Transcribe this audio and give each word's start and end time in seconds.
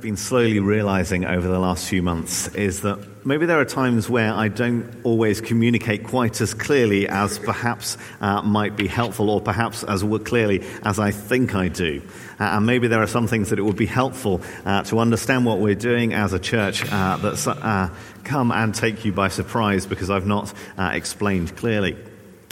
been 0.00 0.16
slowly 0.16 0.58
realizing 0.58 1.24
over 1.24 1.46
the 1.46 1.58
last 1.58 1.88
few 1.88 2.02
months 2.02 2.48
is 2.54 2.82
that 2.82 2.98
maybe 3.26 3.46
there 3.46 3.60
are 3.60 3.64
times 3.64 4.08
where 4.08 4.32
I 4.32 4.48
don't 4.48 4.88
always 5.04 5.40
communicate 5.40 6.04
quite 6.04 6.40
as 6.40 6.54
clearly 6.54 7.08
as 7.08 7.38
perhaps 7.38 7.98
uh, 8.20 8.42
might 8.42 8.76
be 8.76 8.86
helpful, 8.86 9.30
or 9.30 9.40
perhaps 9.40 9.84
as 9.84 10.02
clearly 10.24 10.64
as 10.84 10.98
I 10.98 11.10
think 11.10 11.54
I 11.54 11.68
do. 11.68 12.02
Uh, 12.38 12.44
and 12.44 12.66
maybe 12.66 12.88
there 12.88 13.02
are 13.02 13.06
some 13.06 13.26
things 13.26 13.50
that 13.50 13.58
it 13.58 13.62
would 13.62 13.76
be 13.76 13.86
helpful 13.86 14.40
uh, 14.64 14.82
to 14.84 14.98
understand 14.98 15.44
what 15.44 15.58
we're 15.58 15.74
doing 15.74 16.14
as 16.14 16.32
a 16.32 16.38
church 16.38 16.84
uh, 16.90 17.16
that 17.18 17.46
uh, 17.46 17.88
come 18.24 18.52
and 18.52 18.74
take 18.74 19.04
you 19.04 19.12
by 19.12 19.28
surprise 19.28 19.86
because 19.86 20.10
I've 20.10 20.26
not 20.26 20.52
uh, 20.78 20.90
explained 20.94 21.56
clearly. 21.56 21.96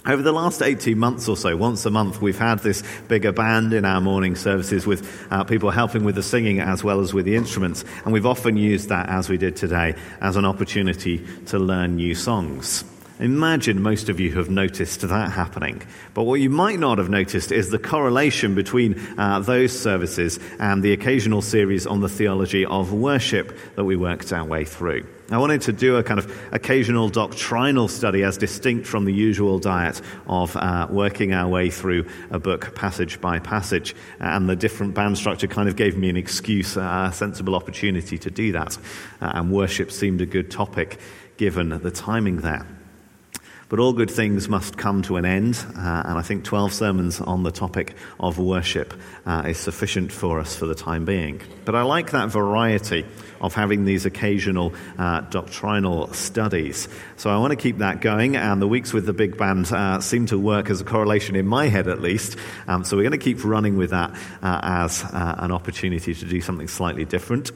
Over 0.08 0.22
the 0.22 0.32
last 0.32 0.62
18 0.62 0.98
months 0.98 1.28
or 1.28 1.36
so, 1.36 1.54
once 1.54 1.84
a 1.84 1.90
month, 1.90 2.22
we've 2.22 2.38
had 2.38 2.60
this 2.60 2.82
bigger 3.08 3.30
band 3.30 3.74
in 3.74 3.84
our 3.84 4.00
morning 4.00 4.36
services 4.36 4.86
with 4.86 5.06
uh, 5.30 5.44
people 5.44 5.70
helping 5.70 6.02
with 6.02 6.14
the 6.14 6.22
singing 6.22 6.60
as 6.60 6.82
well 6.82 7.00
as 7.00 7.12
with 7.12 7.26
the 7.26 7.36
instruments. 7.36 7.84
And 8.04 8.14
we've 8.14 8.24
often 8.24 8.56
used 8.56 8.88
that, 8.88 9.10
as 9.10 9.28
we 9.28 9.36
did 9.36 9.54
today, 9.54 9.94
as 10.22 10.36
an 10.36 10.46
opportunity 10.46 11.26
to 11.48 11.58
learn 11.58 11.96
new 11.96 12.14
songs. 12.14 12.84
Imagine 13.20 13.82
most 13.82 14.08
of 14.08 14.20
you 14.20 14.32
have 14.36 14.48
noticed 14.48 15.00
that 15.00 15.32
happening. 15.32 15.82
But 16.14 16.22
what 16.22 16.40
you 16.40 16.50
might 16.50 16.78
not 16.78 16.98
have 16.98 17.10
noticed 17.10 17.50
is 17.50 17.68
the 17.68 17.78
correlation 17.78 18.54
between 18.54 18.96
uh, 19.18 19.40
those 19.40 19.76
services 19.76 20.38
and 20.60 20.84
the 20.84 20.92
occasional 20.92 21.42
series 21.42 21.84
on 21.84 22.00
the 22.00 22.08
theology 22.08 22.64
of 22.64 22.92
worship 22.92 23.58
that 23.74 23.84
we 23.84 23.96
worked 23.96 24.32
our 24.32 24.44
way 24.44 24.64
through. 24.64 25.04
I 25.30 25.38
wanted 25.38 25.62
to 25.62 25.72
do 25.72 25.96
a 25.96 26.02
kind 26.04 26.20
of 26.20 26.32
occasional 26.52 27.08
doctrinal 27.08 27.88
study 27.88 28.22
as 28.22 28.38
distinct 28.38 28.86
from 28.86 29.04
the 29.04 29.12
usual 29.12 29.58
diet 29.58 30.00
of 30.28 30.56
uh, 30.56 30.86
working 30.88 31.34
our 31.34 31.48
way 31.48 31.70
through 31.70 32.06
a 32.30 32.38
book 32.38 32.74
passage 32.76 33.20
by 33.20 33.40
passage. 33.40 33.96
And 34.20 34.48
the 34.48 34.56
different 34.56 34.94
band 34.94 35.18
structure 35.18 35.48
kind 35.48 35.68
of 35.68 35.74
gave 35.74 35.98
me 35.98 36.08
an 36.08 36.16
excuse, 36.16 36.76
uh, 36.76 37.08
a 37.10 37.12
sensible 37.12 37.56
opportunity 37.56 38.16
to 38.16 38.30
do 38.30 38.52
that. 38.52 38.78
Uh, 39.20 39.32
and 39.34 39.50
worship 39.50 39.90
seemed 39.90 40.20
a 40.20 40.26
good 40.26 40.52
topic 40.52 41.00
given 41.36 41.70
the 41.70 41.90
timing 41.90 42.36
there. 42.38 42.77
But 43.68 43.80
all 43.80 43.92
good 43.92 44.10
things 44.10 44.48
must 44.48 44.78
come 44.78 45.02
to 45.02 45.16
an 45.16 45.26
end, 45.26 45.62
uh, 45.76 46.02
and 46.06 46.18
I 46.18 46.22
think 46.22 46.44
12 46.44 46.72
sermons 46.72 47.20
on 47.20 47.42
the 47.42 47.50
topic 47.50 47.94
of 48.18 48.38
worship 48.38 48.94
uh, 49.26 49.44
is 49.46 49.58
sufficient 49.58 50.10
for 50.10 50.40
us 50.40 50.56
for 50.56 50.64
the 50.64 50.74
time 50.74 51.04
being. 51.04 51.42
But 51.66 51.74
I 51.74 51.82
like 51.82 52.12
that 52.12 52.30
variety 52.30 53.04
of 53.42 53.52
having 53.54 53.84
these 53.84 54.06
occasional 54.06 54.72
uh, 54.96 55.20
doctrinal 55.20 56.12
studies. 56.14 56.88
So 57.16 57.30
I 57.30 57.36
want 57.38 57.50
to 57.50 57.56
keep 57.56 57.78
that 57.78 58.00
going, 58.00 58.36
and 58.36 58.62
the 58.62 58.68
weeks 58.68 58.94
with 58.94 59.04
the 59.04 59.12
big 59.12 59.36
band 59.36 59.70
uh, 59.70 60.00
seem 60.00 60.24
to 60.26 60.38
work 60.38 60.70
as 60.70 60.80
a 60.80 60.84
correlation 60.84 61.36
in 61.36 61.46
my 61.46 61.68
head 61.68 61.88
at 61.88 62.00
least. 62.00 62.36
Um, 62.66 62.84
so 62.84 62.96
we're 62.96 63.02
going 63.02 63.12
to 63.12 63.18
keep 63.18 63.44
running 63.44 63.76
with 63.76 63.90
that 63.90 64.12
uh, 64.42 64.60
as 64.62 65.04
uh, 65.04 65.34
an 65.38 65.52
opportunity 65.52 66.14
to 66.14 66.24
do 66.24 66.40
something 66.40 66.68
slightly 66.68 67.04
different. 67.04 67.50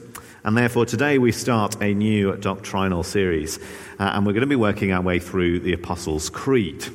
And 0.45 0.57
therefore, 0.57 0.85
today 0.85 1.19
we 1.19 1.31
start 1.31 1.81
a 1.81 1.93
new 1.93 2.35
doctrinal 2.35 3.03
series, 3.03 3.59
and 3.97 4.25
we're 4.25 4.33
going 4.33 4.41
to 4.41 4.47
be 4.47 4.57
working 4.57 4.91
our 4.91 5.01
way 5.01 5.19
through 5.19 5.61
the 5.61 5.71
Apostles' 5.71 6.02
Creed. 6.03 6.85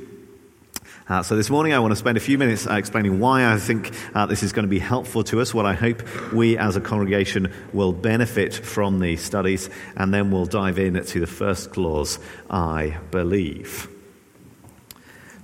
Uh, 1.09 1.23
so, 1.23 1.35
this 1.35 1.49
morning 1.49 1.73
I 1.73 1.79
want 1.79 1.93
to 1.93 1.97
spend 1.97 2.19
a 2.19 2.21
few 2.21 2.37
minutes 2.37 2.67
uh, 2.67 2.75
explaining 2.75 3.21
why 3.21 3.51
I 3.51 3.57
think 3.57 3.91
uh, 4.15 4.27
this 4.27 4.43
is 4.43 4.53
going 4.53 4.65
to 4.65 4.69
be 4.71 4.79
helpful 4.79 5.25
to 5.25 5.41
us, 5.41 5.55
what 5.55 5.65
I 5.65 5.73
hope 5.73 6.03
we 6.35 6.59
as 6.59 6.77
a 6.77 6.81
congregation 6.83 7.51
will 7.73 7.95
benefit 7.95 8.53
from 8.53 9.01
these 9.01 9.23
studies, 9.23 9.71
and 9.97 10.13
then 10.13 10.31
we'll 10.31 10.45
dive 10.45 10.79
in 10.79 11.03
to 11.03 11.21
the 11.21 11.27
first 11.27 11.73
clause 11.73 12.19
I 12.51 12.99
believe. 13.11 13.89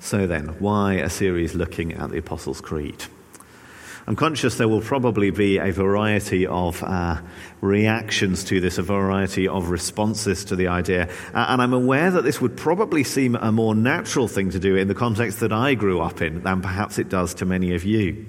So, 0.01 0.27
then, 0.27 0.49
why 0.59 0.95
a 0.95 1.09
series 1.09 1.55
looking 1.55 1.95
at 1.95 2.11
the 2.11 2.19
Apostles' 2.19 2.61
Creed? 2.61 3.03
I'm 4.07 4.17
conscious 4.17 4.57
there 4.57 4.69
will 4.69 4.83
probably 4.83 5.31
be 5.31 5.57
a 5.57 5.73
variety 5.73 6.47
of 6.47 6.83
uh, 6.83 7.23
reactions 7.63 8.45
to 8.45 8.61
this, 8.61 8.77
a 8.77 8.83
variety 8.83 9.49
of 9.49 9.71
responses 9.71 10.45
to 10.47 10.57
the 10.57 10.69
idea. 10.69 11.09
Uh, 11.33 11.47
and 11.49 11.63
I'm 11.63 11.73
aware 11.73 12.11
that 12.11 12.23
this 12.23 12.39
would 12.39 12.55
probably 12.55 13.03
seem 13.03 13.35
a 13.35 13.51
more 13.51 13.75
natural 13.75 14.29
thing 14.29 14.51
to 14.51 14.59
do 14.59 14.77
in 14.77 14.89
the 14.89 14.95
context 14.95 15.41
that 15.41 15.53
I 15.53 15.73
grew 15.73 16.01
up 16.01 16.21
in 16.21 16.43
than 16.43 16.61
perhaps 16.61 16.99
it 16.99 17.09
does 17.09 17.33
to 17.37 17.47
many 17.47 17.75
of 17.75 17.85
you. 17.85 18.27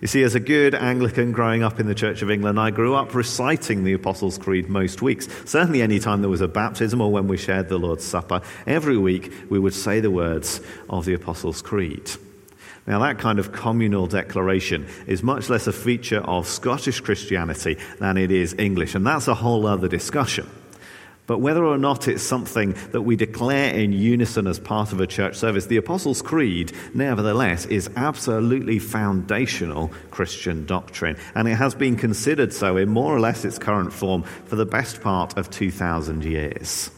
You 0.00 0.08
see, 0.08 0.22
as 0.22 0.34
a 0.34 0.40
good 0.40 0.74
Anglican 0.74 1.32
growing 1.32 1.62
up 1.62 1.80
in 1.80 1.86
the 1.86 1.94
Church 1.94 2.22
of 2.22 2.30
England, 2.30 2.58
I 2.58 2.70
grew 2.70 2.94
up 2.94 3.14
reciting 3.14 3.84
the 3.84 3.94
Apostles' 3.94 4.38
Creed 4.38 4.68
most 4.68 5.02
weeks. 5.02 5.28
Certainly, 5.44 5.82
any 5.82 5.98
time 5.98 6.20
there 6.20 6.30
was 6.30 6.40
a 6.40 6.48
baptism 6.48 7.00
or 7.00 7.10
when 7.10 7.26
we 7.26 7.36
shared 7.36 7.68
the 7.68 7.78
Lord's 7.78 8.04
Supper, 8.04 8.40
every 8.66 8.96
week 8.96 9.32
we 9.50 9.58
would 9.58 9.74
say 9.74 10.00
the 10.00 10.10
words 10.10 10.60
of 10.88 11.04
the 11.04 11.14
Apostles' 11.14 11.60
Creed. 11.60 12.10
Now, 12.88 13.00
that 13.00 13.18
kind 13.18 13.38
of 13.38 13.52
communal 13.52 14.06
declaration 14.06 14.86
is 15.06 15.22
much 15.22 15.50
less 15.50 15.66
a 15.66 15.74
feature 15.74 16.20
of 16.20 16.48
Scottish 16.48 17.00
Christianity 17.00 17.76
than 18.00 18.16
it 18.16 18.30
is 18.30 18.54
English, 18.54 18.94
and 18.94 19.06
that's 19.06 19.28
a 19.28 19.34
whole 19.34 19.66
other 19.66 19.88
discussion. 19.88 20.48
But 21.26 21.40
whether 21.40 21.62
or 21.62 21.76
not 21.76 22.08
it's 22.08 22.22
something 22.22 22.74
that 22.92 23.02
we 23.02 23.14
declare 23.14 23.74
in 23.74 23.92
unison 23.92 24.46
as 24.46 24.58
part 24.58 24.92
of 24.92 25.00
a 25.02 25.06
church 25.06 25.36
service, 25.36 25.66
the 25.66 25.76
Apostles' 25.76 26.22
Creed, 26.22 26.72
nevertheless, 26.94 27.66
is 27.66 27.90
absolutely 27.94 28.78
foundational 28.78 29.92
Christian 30.10 30.64
doctrine. 30.64 31.18
And 31.34 31.46
it 31.46 31.56
has 31.56 31.74
been 31.74 31.94
considered 31.94 32.54
so 32.54 32.78
in 32.78 32.88
more 32.88 33.14
or 33.14 33.20
less 33.20 33.44
its 33.44 33.58
current 33.58 33.92
form 33.92 34.22
for 34.22 34.56
the 34.56 34.64
best 34.64 35.02
part 35.02 35.36
of 35.36 35.50
2,000 35.50 36.24
years. 36.24 36.90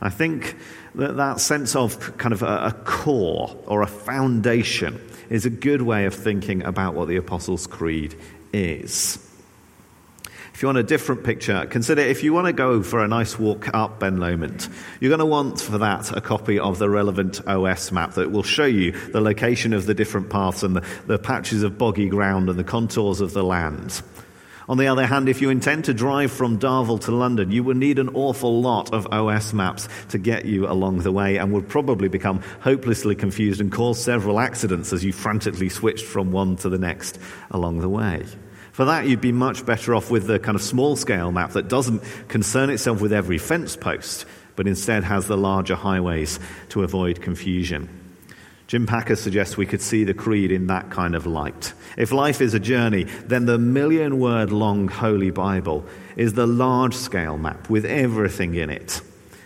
I 0.00 0.10
think 0.10 0.56
that, 0.94 1.16
that 1.16 1.40
sense 1.40 1.74
of 1.76 2.16
kind 2.18 2.32
of 2.32 2.42
a, 2.42 2.66
a 2.66 2.72
core 2.84 3.56
or 3.66 3.82
a 3.82 3.86
foundation 3.86 5.00
is 5.30 5.46
a 5.46 5.50
good 5.50 5.82
way 5.82 6.04
of 6.04 6.14
thinking 6.14 6.62
about 6.62 6.94
what 6.94 7.08
the 7.08 7.16
Apostles' 7.16 7.66
Creed 7.66 8.14
is. 8.52 9.18
If 10.54 10.62
you 10.62 10.68
want 10.68 10.78
a 10.78 10.84
different 10.84 11.24
picture, 11.24 11.66
consider 11.66 12.02
if 12.02 12.22
you 12.22 12.32
want 12.32 12.46
to 12.46 12.52
go 12.52 12.80
for 12.80 13.02
a 13.02 13.08
nice 13.08 13.36
walk 13.36 13.74
up 13.74 13.98
Ben 13.98 14.18
Lomond, 14.18 14.68
you're 15.00 15.08
going 15.08 15.18
to 15.18 15.26
want 15.26 15.60
for 15.60 15.78
that 15.78 16.16
a 16.16 16.20
copy 16.20 16.60
of 16.60 16.78
the 16.78 16.88
relevant 16.88 17.44
OS 17.48 17.90
map 17.90 18.14
that 18.14 18.30
will 18.30 18.44
show 18.44 18.64
you 18.64 18.92
the 18.92 19.20
location 19.20 19.72
of 19.72 19.86
the 19.86 19.94
different 19.94 20.30
paths 20.30 20.62
and 20.62 20.76
the, 20.76 20.86
the 21.08 21.18
patches 21.18 21.64
of 21.64 21.76
boggy 21.76 22.08
ground 22.08 22.48
and 22.48 22.56
the 22.56 22.62
contours 22.62 23.20
of 23.20 23.32
the 23.32 23.42
land. 23.42 24.00
On 24.66 24.78
the 24.78 24.86
other 24.86 25.06
hand, 25.06 25.28
if 25.28 25.42
you 25.42 25.50
intend 25.50 25.84
to 25.84 25.94
drive 25.94 26.32
from 26.32 26.58
Darvel 26.58 26.98
to 27.02 27.12
London, 27.12 27.50
you 27.50 27.62
will 27.62 27.74
need 27.74 27.98
an 27.98 28.08
awful 28.10 28.62
lot 28.62 28.94
of 28.94 29.06
OS 29.12 29.52
maps 29.52 29.88
to 30.08 30.18
get 30.18 30.46
you 30.46 30.66
along 30.66 31.00
the 31.00 31.12
way 31.12 31.36
and 31.36 31.52
would 31.52 31.68
probably 31.68 32.08
become 32.08 32.40
hopelessly 32.60 33.14
confused 33.14 33.60
and 33.60 33.70
cause 33.70 34.02
several 34.02 34.40
accidents 34.40 34.92
as 34.92 35.04
you 35.04 35.12
frantically 35.12 35.68
switched 35.68 36.06
from 36.06 36.32
one 36.32 36.56
to 36.56 36.70
the 36.70 36.78
next 36.78 37.18
along 37.50 37.80
the 37.80 37.88
way. 37.90 38.24
For 38.72 38.86
that, 38.86 39.06
you'd 39.06 39.20
be 39.20 39.32
much 39.32 39.66
better 39.66 39.94
off 39.94 40.10
with 40.10 40.26
the 40.26 40.38
kind 40.38 40.56
of 40.56 40.62
small 40.62 40.96
scale 40.96 41.30
map 41.30 41.52
that 41.52 41.68
doesn't 41.68 42.02
concern 42.28 42.70
itself 42.70 43.02
with 43.02 43.12
every 43.12 43.38
fence 43.38 43.76
post, 43.76 44.24
but 44.56 44.66
instead 44.66 45.04
has 45.04 45.26
the 45.26 45.36
larger 45.36 45.76
highways 45.76 46.40
to 46.70 46.82
avoid 46.82 47.20
confusion. 47.20 48.03
Jim 48.66 48.86
Packer 48.86 49.16
suggests 49.16 49.56
we 49.56 49.66
could 49.66 49.82
see 49.82 50.04
the 50.04 50.14
creed 50.14 50.50
in 50.50 50.68
that 50.68 50.90
kind 50.90 51.14
of 51.14 51.26
light. 51.26 51.74
If 51.98 52.12
life 52.12 52.40
is 52.40 52.54
a 52.54 52.60
journey, 52.60 53.04
then 53.04 53.44
the 53.44 53.58
million 53.58 54.18
word 54.18 54.50
long 54.50 54.88
Holy 54.88 55.30
Bible 55.30 55.84
is 56.16 56.32
the 56.32 56.46
large 56.46 56.94
scale 56.94 57.36
map 57.36 57.68
with 57.68 57.84
everything 57.84 58.54
in 58.54 58.70
it. 58.70 59.02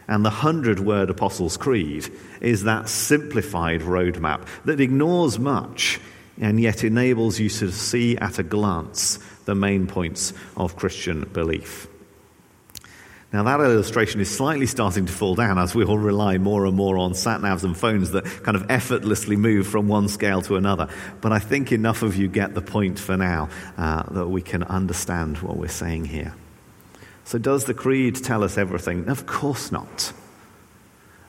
And 0.06 0.24
the 0.24 0.30
hundred 0.30 0.80
word 0.80 1.10
Apostles' 1.10 1.56
Creed 1.56 2.08
is 2.40 2.62
that 2.62 2.88
simplified 2.88 3.82
roadmap 3.82 4.46
that 4.64 4.80
ignores 4.80 5.38
much 5.38 6.00
and 6.40 6.60
yet 6.60 6.84
enables 6.84 7.40
you 7.40 7.48
to 7.48 7.72
see 7.72 8.16
at 8.16 8.38
a 8.38 8.44
glance 8.44 9.18
the 9.44 9.54
main 9.54 9.86
points 9.86 10.32
of 10.56 10.76
Christian 10.76 11.28
belief. 11.32 11.88
Now, 13.30 13.42
that 13.42 13.60
illustration 13.60 14.22
is 14.22 14.34
slightly 14.34 14.64
starting 14.64 15.04
to 15.04 15.12
fall 15.12 15.34
down 15.34 15.58
as 15.58 15.74
we 15.74 15.84
all 15.84 15.98
rely 15.98 16.38
more 16.38 16.64
and 16.64 16.74
more 16.74 16.96
on 16.96 17.12
sat 17.12 17.42
navs 17.42 17.62
and 17.62 17.76
phones 17.76 18.12
that 18.12 18.24
kind 18.42 18.56
of 18.56 18.70
effortlessly 18.70 19.36
move 19.36 19.66
from 19.66 19.86
one 19.86 20.08
scale 20.08 20.40
to 20.42 20.56
another. 20.56 20.88
But 21.20 21.32
I 21.32 21.38
think 21.38 21.70
enough 21.70 22.02
of 22.02 22.16
you 22.16 22.28
get 22.28 22.54
the 22.54 22.62
point 22.62 22.98
for 22.98 23.18
now 23.18 23.50
uh, 23.76 24.04
that 24.14 24.28
we 24.28 24.40
can 24.40 24.62
understand 24.62 25.38
what 25.38 25.58
we're 25.58 25.68
saying 25.68 26.06
here. 26.06 26.34
So, 27.24 27.36
does 27.36 27.66
the 27.66 27.74
Creed 27.74 28.16
tell 28.16 28.42
us 28.42 28.56
everything? 28.56 29.10
Of 29.10 29.26
course 29.26 29.70
not. 29.70 30.14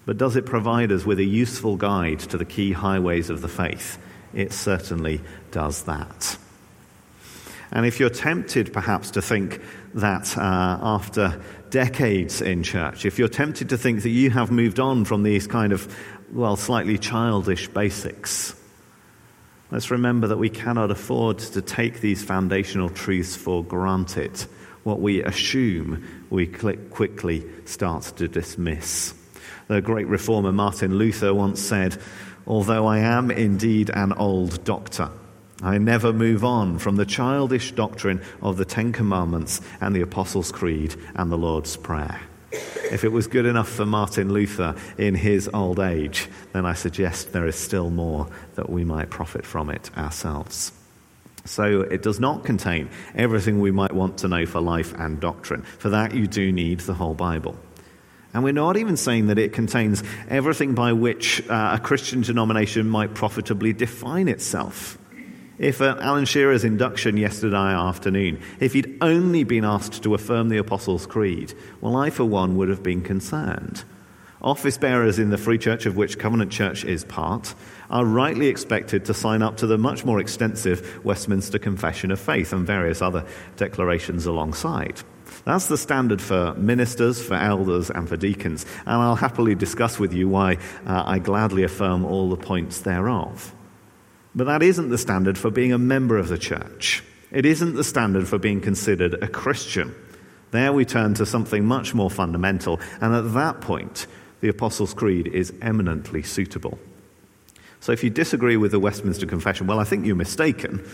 But 0.05 0.17
does 0.17 0.37
it 0.37 0.45
provide 0.45 0.93
us 0.93 1.05
with 1.05 1.19
a 1.19 1.25
useful 1.25 1.75
guide 1.75 2.19
to 2.19 2.37
the 2.37 2.45
key 2.45 2.71
highways 2.71 3.29
of 3.29 3.41
the 3.41 3.49
faith? 3.49 3.99
It 4.33 4.53
certainly 4.53 5.19
does 5.51 5.83
that. 5.83 6.37
And 7.71 7.85
if 7.85 7.99
you're 7.99 8.09
tempted 8.09 8.73
perhaps 8.73 9.11
to 9.11 9.21
think 9.21 9.61
that 9.93 10.37
uh, 10.37 10.41
after 10.81 11.41
decades 11.69 12.41
in 12.41 12.63
church, 12.63 13.05
if 13.05 13.19
you're 13.19 13.27
tempted 13.27 13.69
to 13.69 13.77
think 13.77 14.03
that 14.03 14.09
you 14.09 14.31
have 14.31 14.51
moved 14.51 14.79
on 14.79 15.05
from 15.05 15.23
these 15.23 15.45
kind 15.45 15.71
of, 15.71 15.95
well, 16.31 16.55
slightly 16.55 16.97
childish 16.97 17.67
basics, 17.67 18.55
let's 19.71 19.91
remember 19.91 20.27
that 20.27 20.37
we 20.37 20.49
cannot 20.49 20.89
afford 20.89 21.39
to 21.39 21.61
take 21.61 22.01
these 22.01 22.23
foundational 22.23 22.89
truths 22.89 23.35
for 23.35 23.63
granted. 23.63 24.35
What 24.83 24.99
we 24.99 25.21
assume, 25.21 26.25
we 26.31 26.47
quickly 26.47 27.45
start 27.65 28.03
to 28.15 28.27
dismiss. 28.27 29.13
The 29.67 29.81
great 29.81 30.07
reformer 30.07 30.51
Martin 30.51 30.95
Luther 30.95 31.33
once 31.33 31.61
said, 31.61 31.97
Although 32.47 32.87
I 32.87 32.99
am 32.99 33.29
indeed 33.29 33.91
an 33.91 34.13
old 34.13 34.63
doctor, 34.63 35.11
I 35.61 35.77
never 35.77 36.13
move 36.13 36.45
on 36.45 36.79
from 36.79 36.95
the 36.95 37.05
childish 37.05 37.73
doctrine 37.73 38.21
of 38.41 38.55
the 38.55 38.63
Ten 38.63 38.93
Commandments 38.93 39.59
and 39.81 39.93
the 39.93 40.01
Apostles' 40.01 40.53
Creed 40.53 40.95
and 41.15 41.29
the 41.29 41.37
Lord's 41.37 41.75
Prayer. 41.75 42.21
If 42.91 43.03
it 43.03 43.11
was 43.11 43.27
good 43.27 43.45
enough 43.45 43.69
for 43.69 43.85
Martin 43.85 44.31
Luther 44.31 44.75
in 44.97 45.15
his 45.15 45.49
old 45.53 45.79
age, 45.79 46.29
then 46.53 46.65
I 46.65 46.73
suggest 46.73 47.33
there 47.33 47.45
is 47.45 47.57
still 47.57 47.89
more 47.89 48.27
that 48.55 48.69
we 48.69 48.85
might 48.85 49.09
profit 49.09 49.45
from 49.45 49.69
it 49.69 49.91
ourselves. 49.97 50.71
So 51.45 51.81
it 51.81 52.03
does 52.03 52.19
not 52.19 52.45
contain 52.45 52.89
everything 53.13 53.59
we 53.59 53.71
might 53.71 53.93
want 53.93 54.19
to 54.19 54.27
know 54.27 54.45
for 54.45 54.61
life 54.61 54.93
and 54.93 55.19
doctrine. 55.19 55.63
For 55.63 55.89
that, 55.89 56.15
you 56.15 56.25
do 56.25 56.51
need 56.51 56.81
the 56.81 56.93
whole 56.93 57.13
Bible. 57.13 57.57
And 58.33 58.43
we're 58.43 58.53
not 58.53 58.77
even 58.77 58.95
saying 58.95 59.27
that 59.27 59.39
it 59.39 59.53
contains 59.53 60.03
everything 60.29 60.73
by 60.73 60.93
which 60.93 61.47
uh, 61.49 61.71
a 61.73 61.79
Christian 61.79 62.21
denomination 62.21 62.89
might 62.89 63.13
profitably 63.13 63.73
define 63.73 64.27
itself. 64.27 64.97
If 65.59 65.81
at 65.81 65.99
Alan 65.99 66.23
Shearer's 66.23 66.63
induction 66.63 67.17
yesterday 67.17 67.57
afternoon, 67.57 68.39
if 68.61 68.71
he'd 68.71 68.97
only 69.01 69.43
been 69.43 69.65
asked 69.65 70.01
to 70.03 70.13
affirm 70.13 70.47
the 70.47 70.57
Apostles' 70.57 71.05
Creed, 71.05 71.53
well, 71.81 71.97
I, 71.97 72.11
for 72.11 72.23
one, 72.23 72.55
would 72.55 72.69
have 72.69 72.81
been 72.81 73.01
concerned. 73.01 73.83
Office 74.41 74.77
bearers 74.77 75.19
in 75.19 75.31
the 75.31 75.37
Free 75.37 75.57
Church, 75.57 75.85
of 75.85 75.97
which 75.97 76.17
Covenant 76.17 76.49
Church 76.49 76.85
is 76.85 77.03
part, 77.03 77.53
are 77.89 78.05
rightly 78.05 78.47
expected 78.47 79.03
to 79.03 79.13
sign 79.13 79.41
up 79.41 79.57
to 79.57 79.67
the 79.67 79.77
much 79.77 80.05
more 80.05 80.21
extensive 80.21 81.03
Westminster 81.03 81.59
Confession 81.59 82.09
of 82.09 82.21
Faith 82.21 82.53
and 82.53 82.65
various 82.65 83.01
other 83.01 83.25
declarations 83.57 84.25
alongside. 84.25 85.01
That's 85.43 85.67
the 85.67 85.77
standard 85.77 86.21
for 86.21 86.53
ministers, 86.53 87.21
for 87.21 87.33
elders, 87.33 87.91
and 87.91 88.07
for 88.07 88.15
deacons, 88.15 88.65
and 88.85 88.95
I'll 88.95 89.15
happily 89.17 89.55
discuss 89.55 89.99
with 89.99 90.13
you 90.13 90.29
why 90.29 90.53
uh, 90.87 91.03
I 91.05 91.19
gladly 91.19 91.63
affirm 91.63 92.05
all 92.05 92.29
the 92.29 92.37
points 92.37 92.79
thereof. 92.79 93.53
But 94.39 94.45
that 94.45 94.63
isn't 94.63 94.87
the 94.87 94.97
standard 94.97 95.37
for 95.37 95.51
being 95.51 95.73
a 95.73 95.77
member 95.77 96.17
of 96.17 96.29
the 96.29 96.37
church. 96.37 97.03
It 97.29 97.45
isn't 97.45 97.75
the 97.75 97.83
standard 97.83 98.25
for 98.25 98.37
being 98.37 98.61
considered 98.61 99.21
a 99.21 99.27
Christian. 99.27 99.93
There 100.51 100.71
we 100.71 100.85
turn 100.85 101.13
to 101.15 101.25
something 101.25 101.65
much 101.65 101.93
more 101.93 102.09
fundamental, 102.09 102.79
and 103.01 103.13
at 103.13 103.33
that 103.33 103.59
point, 103.59 104.07
the 104.39 104.47
Apostles' 104.47 104.93
Creed 104.93 105.27
is 105.27 105.51
eminently 105.61 106.23
suitable. 106.23 106.79
So 107.81 107.91
if 107.91 108.01
you 108.01 108.09
disagree 108.09 108.55
with 108.55 108.71
the 108.71 108.79
Westminster 108.79 109.25
Confession, 109.25 109.67
well, 109.67 109.81
I 109.81 109.83
think 109.83 110.05
you're 110.05 110.15
mistaken, 110.15 110.89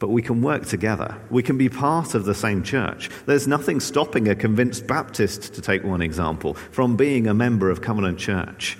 but 0.00 0.08
we 0.08 0.20
can 0.20 0.42
work 0.42 0.66
together. 0.66 1.16
We 1.30 1.44
can 1.44 1.56
be 1.56 1.68
part 1.68 2.16
of 2.16 2.24
the 2.24 2.34
same 2.34 2.64
church. 2.64 3.10
There's 3.26 3.46
nothing 3.46 3.78
stopping 3.78 4.26
a 4.26 4.34
convinced 4.34 4.88
Baptist, 4.88 5.54
to 5.54 5.62
take 5.62 5.84
one 5.84 6.02
example, 6.02 6.54
from 6.54 6.96
being 6.96 7.28
a 7.28 7.32
member 7.32 7.70
of 7.70 7.80
Covenant 7.80 8.18
Church. 8.18 8.76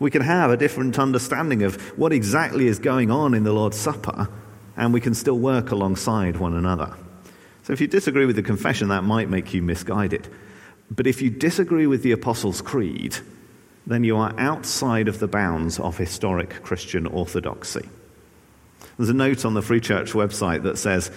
We 0.00 0.10
can 0.10 0.22
have 0.22 0.50
a 0.50 0.56
different 0.56 0.98
understanding 0.98 1.62
of 1.62 1.76
what 1.98 2.12
exactly 2.12 2.66
is 2.66 2.78
going 2.78 3.10
on 3.10 3.34
in 3.34 3.44
the 3.44 3.52
Lord's 3.52 3.76
Supper, 3.76 4.28
and 4.74 4.94
we 4.94 5.00
can 5.00 5.14
still 5.14 5.38
work 5.38 5.70
alongside 5.70 6.38
one 6.38 6.54
another. 6.54 6.96
So 7.64 7.74
if 7.74 7.82
you 7.82 7.86
disagree 7.86 8.24
with 8.24 8.36
the 8.36 8.42
confession, 8.42 8.88
that 8.88 9.04
might 9.04 9.28
make 9.28 9.52
you 9.52 9.60
misguided. 9.60 10.26
But 10.90 11.06
if 11.06 11.20
you 11.20 11.28
disagree 11.28 11.86
with 11.86 12.02
the 12.02 12.12
Apostles' 12.12 12.62
Creed, 12.62 13.18
then 13.86 14.02
you 14.02 14.16
are 14.16 14.34
outside 14.38 15.06
of 15.06 15.18
the 15.18 15.28
bounds 15.28 15.78
of 15.78 15.98
historic 15.98 16.62
Christian 16.62 17.06
orthodoxy. 17.06 17.86
There's 18.96 19.10
a 19.10 19.14
note 19.14 19.44
on 19.44 19.52
the 19.52 19.62
Free 19.62 19.80
Church 19.80 20.12
website 20.12 20.62
that 20.62 20.78
says, 20.78 21.10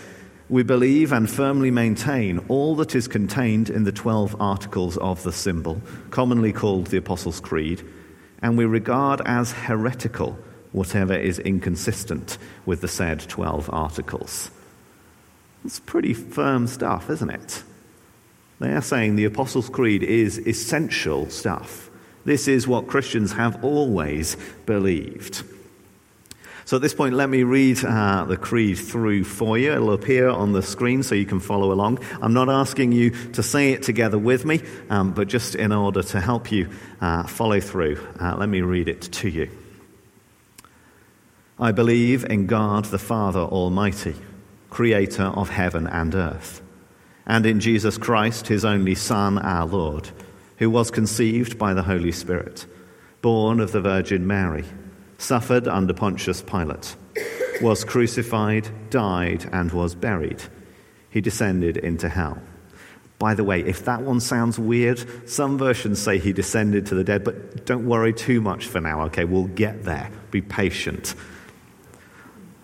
We 0.50 0.64
believe 0.64 1.14
and 1.14 1.30
firmly 1.30 1.72
maintain 1.72 2.40
all 2.50 2.76
that 2.76 2.96
is 2.96 3.08
contained 3.08 3.70
in 3.70 3.86
the 3.86 3.94
12 3.94 4.36
articles 4.42 4.98
of 4.98 5.24
the 5.24 5.32
symbol, 5.32 5.82
commonly 6.10 6.52
called 6.52 6.88
the 6.88 6.98
Apostles' 6.98 7.40
Creed 7.40 7.82
and 8.44 8.58
we 8.58 8.66
regard 8.66 9.22
as 9.26 9.54
heretical 9.54 10.38
whatever 10.74 11.14
is 11.14 11.40
inconsistent 11.40 12.38
with 12.66 12.82
the 12.82 12.88
said 12.88 13.22
12 13.22 13.70
articles. 13.72 14.52
It's 15.64 15.80
pretty 15.80 16.14
firm 16.14 16.68
stuff, 16.68 17.10
isn't 17.10 17.30
it? 17.30 17.64
They 18.60 18.74
are 18.74 18.82
saying 18.82 19.16
the 19.16 19.26
Apostles' 19.26 19.70
Creed 19.70 20.04
is 20.04 20.38
essential 20.40 21.30
stuff. 21.30 21.90
This 22.26 22.48
is 22.48 22.68
what 22.68 22.88
Christians 22.88 23.34
have 23.34 23.64
always 23.64 24.36
believed. 24.66 25.44
So 26.66 26.78
at 26.78 26.82
this 26.82 26.94
point, 26.94 27.14
let 27.14 27.30
me 27.30 27.44
read 27.44 27.84
uh, 27.84 28.24
the 28.24 28.38
creed 28.38 28.78
through 28.78 29.26
for 29.26 29.58
you. 29.58 29.74
It'll 29.74 29.92
appear 29.92 30.30
on 30.30 30.54
the 30.54 30.62
screen 30.62 31.04
so 31.04 31.14
you 31.14 31.26
can 31.26 31.42
follow 31.42 31.74
along. 31.74 32.00
I'm 32.22 32.34
not 32.34 32.50
asking 32.50 32.94
you 32.94 33.10
to 33.34 33.44
say 33.44 33.74
it 33.74 33.84
together 33.84 34.18
with 34.18 34.46
me, 34.46 34.62
um, 34.90 35.12
but 35.12 35.28
just 35.28 35.56
in 35.56 35.74
order 35.74 36.02
to 36.04 36.22
help 36.22 36.52
you 36.52 36.70
uh, 37.02 37.24
follow 37.24 37.60
through, 37.60 38.00
uh, 38.20 38.38
let 38.38 38.48
me 38.48 38.62
read 38.62 38.88
it 38.88 39.02
to 39.02 39.30
you. 39.30 39.50
I 41.60 41.72
believe 41.72 42.24
in 42.26 42.48
God 42.48 42.86
the 42.86 43.00
Father 43.00 43.42
Almighty, 43.42 44.16
creator 44.70 45.24
of 45.24 45.50
heaven 45.50 45.86
and 45.88 46.16
earth, 46.16 46.62
and 47.26 47.46
in 47.46 47.60
Jesus 47.60 47.98
Christ, 47.98 48.48
his 48.48 48.66
only 48.66 48.96
Son, 48.96 49.38
our 49.38 49.66
Lord, 49.66 50.10
who 50.58 50.70
was 50.70 50.92
conceived 50.92 51.58
by 51.58 51.74
the 51.74 51.84
Holy 51.84 52.12
Spirit, 52.12 52.66
born 53.22 53.60
of 53.60 53.72
the 53.74 53.82
Virgin 53.82 54.26
Mary 54.26 54.66
suffered 55.24 55.68
under 55.68 55.94
Pontius 55.94 56.42
Pilate, 56.42 56.96
was 57.62 57.86
crucified, 57.86 58.68
died, 58.90 59.50
and 59.52 59.72
was 59.72 59.96
buried. 59.96 60.44
He 61.10 61.22
descended 61.22 61.78
into 61.78 62.10
hell. 62.10 62.40
By 63.20 63.36
the 63.36 63.44
way, 63.44 63.62
if 63.62 63.86
that 63.86 64.02
one 64.02 64.20
sounds 64.20 64.60
weird, 64.60 65.30
some 65.30 65.58
versions 65.58 66.02
say 66.02 66.18
he 66.18 66.34
descended 66.34 66.86
to 66.88 66.96
the 66.96 67.04
dead, 67.06 67.24
but 67.24 67.66
don't 67.66 67.88
worry 67.88 68.12
too 68.12 68.42
much 68.42 68.66
for 68.66 68.82
now, 68.82 69.04
okay? 69.04 69.24
We'll 69.24 69.48
get 69.48 69.86
there. 69.86 70.10
Be 70.30 70.42
patient. 70.42 71.16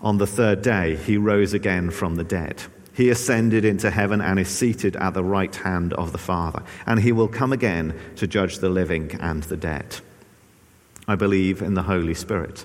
On 0.02 0.18
the 0.18 0.26
third 0.26 0.60
day, 0.60 0.96
he 0.96 1.16
rose 1.16 1.54
again 1.54 1.90
from 1.90 2.16
the 2.16 2.24
dead. 2.24 2.62
He 2.92 3.08
ascended 3.08 3.64
into 3.64 3.90
heaven 3.90 4.20
and 4.20 4.38
is 4.38 4.48
seated 4.48 4.96
at 4.96 5.14
the 5.14 5.24
right 5.24 5.54
hand 5.54 5.94
of 5.94 6.12
the 6.12 6.18
Father, 6.18 6.62
and 6.84 7.00
he 7.00 7.12
will 7.12 7.28
come 7.28 7.52
again 7.52 7.98
to 8.16 8.26
judge 8.26 8.58
the 8.58 8.68
living 8.68 9.12
and 9.20 9.42
the 9.44 9.56
dead. 9.56 9.96
I 11.10 11.16
believe 11.16 11.60
in 11.60 11.74
the 11.74 11.82
Holy 11.82 12.14
Spirit, 12.14 12.64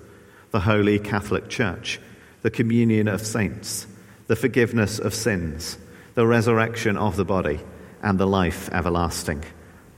the 0.52 0.60
Holy 0.60 1.00
Catholic 1.00 1.50
Church, 1.50 2.00
the 2.44 2.52
communion 2.52 3.08
of 3.08 3.26
saints, 3.26 3.88
the 4.28 4.36
forgiveness 4.36 5.00
of 5.00 5.16
sins, 5.16 5.80
the 6.14 6.28
resurrection 6.28 6.96
of 6.96 7.16
the 7.16 7.26
body, 7.26 7.60
and 8.04 8.20
the 8.20 8.28
life 8.28 8.70
everlasting. 8.72 9.44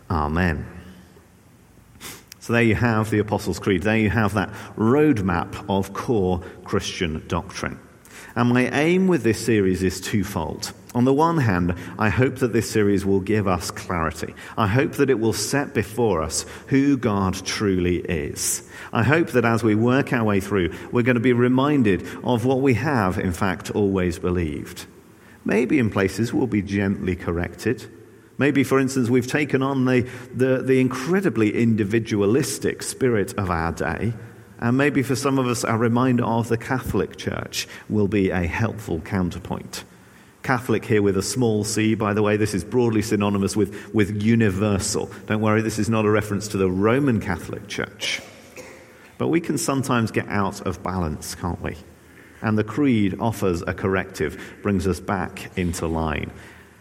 Amen. 0.09 0.65
So 2.39 2.53
there 2.53 2.61
you 2.61 2.75
have 2.75 3.09
the 3.09 3.19
Apostles' 3.19 3.59
Creed. 3.59 3.83
There 3.83 3.97
you 3.97 4.11
have 4.11 4.35
that 4.35 4.53
roadmap 4.77 5.65
of 5.67 5.91
core 5.91 6.41
Christian 6.63 7.27
doctrine. 7.27 7.77
And 8.37 8.49
my 8.49 8.69
aim 8.69 9.07
with 9.07 9.23
this 9.23 9.43
series 9.43 9.81
is 9.81 9.99
twofold. 9.99 10.71
On 10.93 11.05
the 11.05 11.13
one 11.13 11.39
hand, 11.39 11.73
I 11.97 12.09
hope 12.09 12.35
that 12.35 12.53
this 12.53 12.69
series 12.69 13.03
will 13.03 13.19
give 13.19 13.47
us 13.47 13.71
clarity. 13.71 14.35
I 14.55 14.67
hope 14.67 14.91
that 14.93 15.09
it 15.09 15.19
will 15.19 15.33
set 15.33 15.73
before 15.73 16.21
us 16.21 16.45
who 16.67 16.97
God 16.97 17.33
truly 17.33 17.97
is. 17.97 18.69
I 18.93 19.01
hope 19.01 19.29
that 19.29 19.43
as 19.43 19.63
we 19.63 19.73
work 19.73 20.13
our 20.13 20.23
way 20.23 20.39
through, 20.39 20.71
we're 20.91 21.01
going 21.01 21.15
to 21.15 21.19
be 21.19 21.33
reminded 21.33 22.07
of 22.23 22.45
what 22.45 22.61
we 22.61 22.75
have, 22.75 23.17
in 23.17 23.33
fact, 23.33 23.71
always 23.71 24.19
believed. 24.19 24.85
Maybe 25.43 25.79
in 25.79 25.89
places 25.89 26.31
we'll 26.31 26.45
be 26.45 26.61
gently 26.61 27.15
corrected. 27.15 27.91
Maybe, 28.37 28.63
for 28.63 28.79
instance, 28.79 29.09
we've 29.09 29.25
taken 29.25 29.63
on 29.63 29.85
the, 29.85 30.07
the, 30.31 30.61
the 30.61 30.79
incredibly 30.79 31.55
individualistic 31.59 32.83
spirit 32.83 33.33
of 33.33 33.49
our 33.49 33.71
day 33.71 34.13
and 34.59 34.77
maybe 34.77 35.03
for 35.03 35.15
some 35.15 35.37
of 35.37 35.47
us, 35.47 35.63
a 35.63 35.77
reminder 35.77 36.23
of 36.23 36.49
the 36.49 36.57
Catholic 36.57 37.17
Church 37.17 37.67
will 37.89 38.07
be 38.07 38.31
a 38.31 38.45
helpful 38.45 38.99
counterpoint. 39.01 39.83
Catholic 40.41 40.85
here 40.85 41.01
with 41.01 41.17
a 41.17 41.21
small 41.21 41.63
c, 41.63 41.93
by 41.93 42.13
the 42.13 42.23
way, 42.23 42.37
this 42.37 42.53
is 42.53 42.63
broadly 42.63 43.01
synonymous 43.01 43.55
with, 43.55 43.93
with 43.93 44.21
universal. 44.21 45.11
Don't 45.27 45.41
worry, 45.41 45.61
this 45.61 45.77
is 45.77 45.89
not 45.89 46.05
a 46.05 46.09
reference 46.09 46.47
to 46.49 46.57
the 46.57 46.71
Roman 46.71 47.19
Catholic 47.19 47.67
Church. 47.67 48.21
But 49.17 49.27
we 49.27 49.41
can 49.41 49.57
sometimes 49.57 50.09
get 50.09 50.27
out 50.27 50.61
of 50.61 50.81
balance, 50.81 51.35
can't 51.35 51.61
we? 51.61 51.75
And 52.41 52.57
the 52.57 52.63
Creed 52.63 53.17
offers 53.19 53.61
a 53.63 53.73
corrective, 53.73 54.41
brings 54.63 54.87
us 54.87 54.99
back 54.99 55.51
into 55.57 55.85
line. 55.85 56.31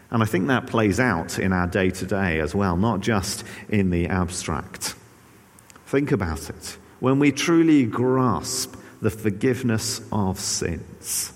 And 0.09 0.23
I 0.23 0.25
think 0.25 0.47
that 0.47 0.67
plays 0.67 0.99
out 0.99 1.37
in 1.37 1.51
our 1.51 1.67
day 1.67 1.89
to 1.91 2.05
day 2.05 2.39
as 2.39 2.55
well, 2.55 2.77
not 2.77 3.01
just 3.01 3.43
in 3.69 3.89
the 3.89 4.07
abstract. 4.07 4.95
Think 5.85 6.11
about 6.11 6.49
it 6.49 6.77
when 6.99 7.19
we 7.19 7.31
truly 7.31 7.85
grasp 7.85 8.75
the 9.01 9.09
forgiveness 9.09 10.01
of 10.11 10.39
sins. 10.39 11.33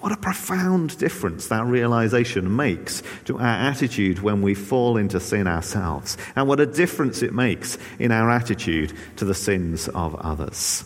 What 0.00 0.12
a 0.12 0.16
profound 0.16 0.98
difference 0.98 1.46
that 1.46 1.64
realization 1.64 2.56
makes 2.56 3.04
to 3.26 3.38
our 3.38 3.70
attitude 3.70 4.18
when 4.18 4.42
we 4.42 4.54
fall 4.54 4.96
into 4.96 5.20
sin 5.20 5.46
ourselves, 5.46 6.16
and 6.34 6.48
what 6.48 6.58
a 6.58 6.66
difference 6.66 7.22
it 7.22 7.32
makes 7.32 7.78
in 8.00 8.10
our 8.10 8.28
attitude 8.28 8.92
to 9.16 9.24
the 9.24 9.34
sins 9.34 9.88
of 9.88 10.16
others. 10.16 10.84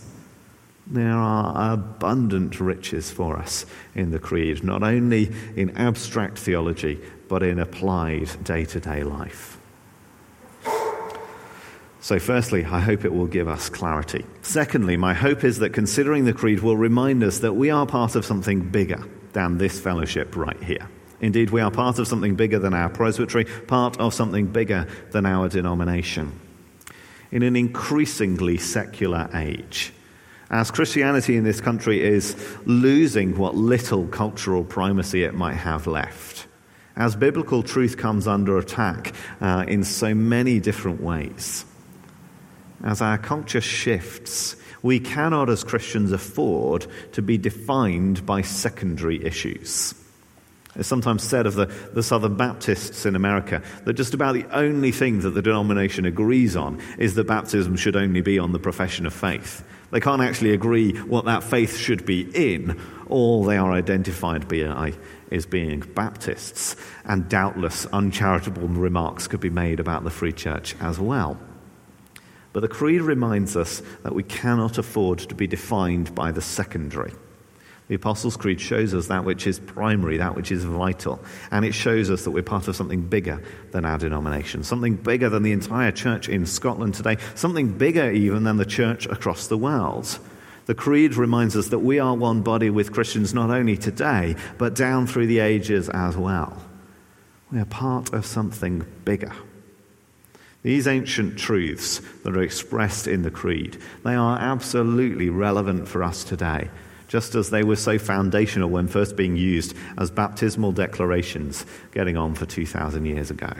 There 0.85 1.17
are 1.17 1.73
abundant 1.73 2.59
riches 2.59 3.11
for 3.11 3.37
us 3.37 3.65
in 3.95 4.11
the 4.11 4.19
Creed, 4.19 4.63
not 4.63 4.83
only 4.83 5.31
in 5.55 5.75
abstract 5.75 6.37
theology, 6.37 6.99
but 7.27 7.43
in 7.43 7.59
applied 7.59 8.29
day 8.43 8.65
to 8.65 8.79
day 8.79 9.03
life. 9.03 9.59
So, 12.07 12.19
firstly, 12.19 12.63
I 12.63 12.79
hope 12.79 13.03
it 13.03 13.13
will 13.13 13.27
give 13.27 13.49
us 13.49 13.67
clarity. 13.67 14.25
Secondly, 14.41 14.95
my 14.95 15.13
hope 15.13 15.43
is 15.43 15.59
that 15.59 15.73
considering 15.73 16.23
the 16.23 16.31
creed 16.31 16.61
will 16.61 16.77
remind 16.77 17.21
us 17.21 17.39
that 17.39 17.51
we 17.51 17.69
are 17.69 17.85
part 17.85 18.15
of 18.15 18.23
something 18.23 18.61
bigger 18.61 19.03
than 19.33 19.57
this 19.57 19.77
fellowship 19.77 20.37
right 20.37 20.63
here. 20.63 20.87
Indeed, 21.19 21.49
we 21.49 21.59
are 21.59 21.69
part 21.69 21.99
of 21.99 22.07
something 22.07 22.35
bigger 22.35 22.59
than 22.59 22.73
our 22.73 22.87
presbytery, 22.87 23.43
part 23.43 23.99
of 23.99 24.13
something 24.13 24.47
bigger 24.47 24.87
than 25.11 25.25
our 25.25 25.49
denomination. 25.49 26.39
In 27.31 27.43
an 27.43 27.57
increasingly 27.57 28.57
secular 28.57 29.29
age, 29.33 29.91
as 30.49 30.71
Christianity 30.71 31.35
in 31.35 31.43
this 31.43 31.59
country 31.59 32.01
is 32.01 32.37
losing 32.65 33.37
what 33.37 33.55
little 33.55 34.07
cultural 34.07 34.63
primacy 34.63 35.23
it 35.23 35.33
might 35.33 35.55
have 35.55 35.87
left, 35.87 36.47
as 36.95 37.17
biblical 37.17 37.63
truth 37.63 37.97
comes 37.97 38.27
under 38.27 38.57
attack 38.57 39.13
uh, 39.41 39.65
in 39.67 39.83
so 39.83 40.15
many 40.15 40.61
different 40.61 41.01
ways, 41.01 41.65
as 42.83 43.01
our 43.01 43.17
culture 43.17 43.61
shifts, 43.61 44.55
we 44.81 44.99
cannot, 44.99 45.49
as 45.49 45.63
Christians, 45.63 46.11
afford 46.11 46.87
to 47.13 47.21
be 47.21 47.37
defined 47.37 48.25
by 48.25 48.41
secondary 48.41 49.23
issues. 49.23 49.93
It's 50.75 50.87
sometimes 50.87 51.23
said 51.23 51.47
of 51.47 51.55
the, 51.55 51.65
the 51.93 52.03
Southern 52.03 52.35
Baptists 52.35 53.05
in 53.05 53.15
America 53.15 53.63
that 53.85 53.93
just 53.93 54.13
about 54.13 54.33
the 54.33 54.45
only 54.55 54.91
thing 54.91 55.21
that 55.21 55.31
the 55.31 55.41
denomination 55.41 56.05
agrees 56.05 56.55
on 56.55 56.79
is 56.99 57.15
that 57.15 57.25
baptism 57.25 57.75
should 57.75 57.95
only 57.95 58.21
be 58.21 58.37
on 58.37 58.51
the 58.51 58.59
profession 58.59 59.07
of 59.07 59.13
faith. 59.13 59.63
They 59.89 59.99
can't 59.99 60.21
actually 60.21 60.53
agree 60.53 60.93
what 60.93 61.25
that 61.25 61.43
faith 61.43 61.77
should 61.77 62.05
be 62.05 62.29
in. 62.33 62.79
All 63.07 63.43
they 63.43 63.57
are 63.57 63.71
identified 63.71 64.47
by 64.47 64.61
uh, 64.61 64.91
is 65.31 65.45
being 65.45 65.79
Baptists. 65.79 66.75
And 67.05 67.27
doubtless 67.27 67.87
uncharitable 67.87 68.67
remarks 68.67 69.27
could 69.27 69.39
be 69.39 69.49
made 69.49 69.79
about 69.79 70.03
the 70.03 70.09
Free 70.11 70.33
Church 70.33 70.75
as 70.79 70.99
well. 70.99 71.39
But 72.57 72.61
the 72.61 72.75
Creed 72.75 73.03
reminds 73.03 73.55
us 73.55 73.83
that 74.01 74.15
we 74.15 74.23
cannot 74.23 74.79
afford 74.79 75.19
to 75.19 75.35
be 75.35 75.45
defined 75.45 76.15
by 76.15 76.31
the 76.31 76.41
secondary. 76.41 77.13
The 77.87 77.93
Apostles' 77.93 78.35
Creed 78.35 78.59
shows 78.59 78.95
us 78.95 79.05
that 79.09 79.25
which 79.25 79.45
is 79.45 79.59
primary, 79.59 80.17
that 80.17 80.35
which 80.35 80.51
is 80.51 80.63
vital, 80.63 81.23
and 81.51 81.63
it 81.63 81.73
shows 81.73 82.09
us 82.09 82.23
that 82.23 82.31
we're 82.31 82.41
part 82.41 82.67
of 82.67 82.75
something 82.75 83.03
bigger 83.03 83.43
than 83.73 83.85
our 83.85 83.99
denomination, 83.99 84.63
something 84.63 84.95
bigger 84.95 85.29
than 85.29 85.43
the 85.43 85.51
entire 85.51 85.91
church 85.91 86.29
in 86.29 86.47
Scotland 86.47 86.95
today, 86.95 87.17
something 87.35 87.77
bigger 87.77 88.09
even 88.09 88.43
than 88.43 88.57
the 88.57 88.65
church 88.65 89.05
across 89.05 89.45
the 89.45 89.57
world. 89.59 90.17
The 90.65 90.73
Creed 90.73 91.13
reminds 91.13 91.55
us 91.55 91.67
that 91.67 91.77
we 91.77 91.99
are 91.99 92.15
one 92.15 92.41
body 92.41 92.71
with 92.71 92.91
Christians 92.91 93.35
not 93.35 93.51
only 93.51 93.77
today, 93.77 94.35
but 94.57 94.73
down 94.73 95.05
through 95.05 95.27
the 95.27 95.41
ages 95.41 95.89
as 95.89 96.17
well. 96.17 96.59
We 97.51 97.59
are 97.59 97.65
part 97.65 98.13
of 98.13 98.25
something 98.25 98.83
bigger. 99.05 99.33
These 100.67 100.85
ancient 100.85 101.39
truths 101.39 102.01
that 102.25 102.35
are 102.35 102.41
expressed 102.41 103.07
in 103.07 103.21
the 103.21 103.31
Creed, 103.31 103.77
they 104.03 104.15
are 104.15 104.37
absolutely 104.37 105.29
relevant 105.29 105.87
for 105.87 106.03
us 106.03 106.25
today, 106.25 106.69
just 107.07 107.35
as 107.35 107.51
they 107.51 107.63
were 107.63 107.77
so 107.77 107.97
foundational 107.97 108.69
when 108.69 108.89
first 108.89 109.15
being 109.15 109.37
used 109.37 109.77
as 109.97 110.11
baptismal 110.11 110.73
declarations 110.73 111.65
getting 111.93 112.17
on 112.17 112.35
for 112.35 112.45
2,000 112.45 113.05
years 113.05 113.31
ago. 113.31 113.53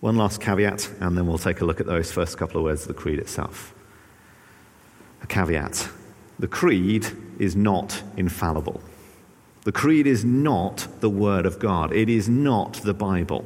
One 0.00 0.16
last 0.16 0.40
caveat, 0.40 0.90
and 1.00 1.14
then 1.14 1.26
we'll 1.26 1.36
take 1.36 1.60
a 1.60 1.66
look 1.66 1.78
at 1.78 1.84
those 1.84 2.10
first 2.10 2.38
couple 2.38 2.56
of 2.56 2.64
words 2.64 2.80
of 2.80 2.88
the 2.88 2.94
Creed 2.94 3.18
itself. 3.18 3.74
A 5.22 5.26
caveat 5.26 5.86
the 6.38 6.48
Creed 6.48 7.06
is 7.38 7.54
not 7.54 8.02
infallible. 8.16 8.80
The 9.64 9.72
Creed 9.72 10.06
is 10.06 10.24
not 10.24 10.88
the 11.00 11.10
Word 11.10 11.44
of 11.44 11.58
God, 11.58 11.92
it 11.92 12.08
is 12.08 12.26
not 12.26 12.72
the 12.84 12.94
Bible. 12.94 13.44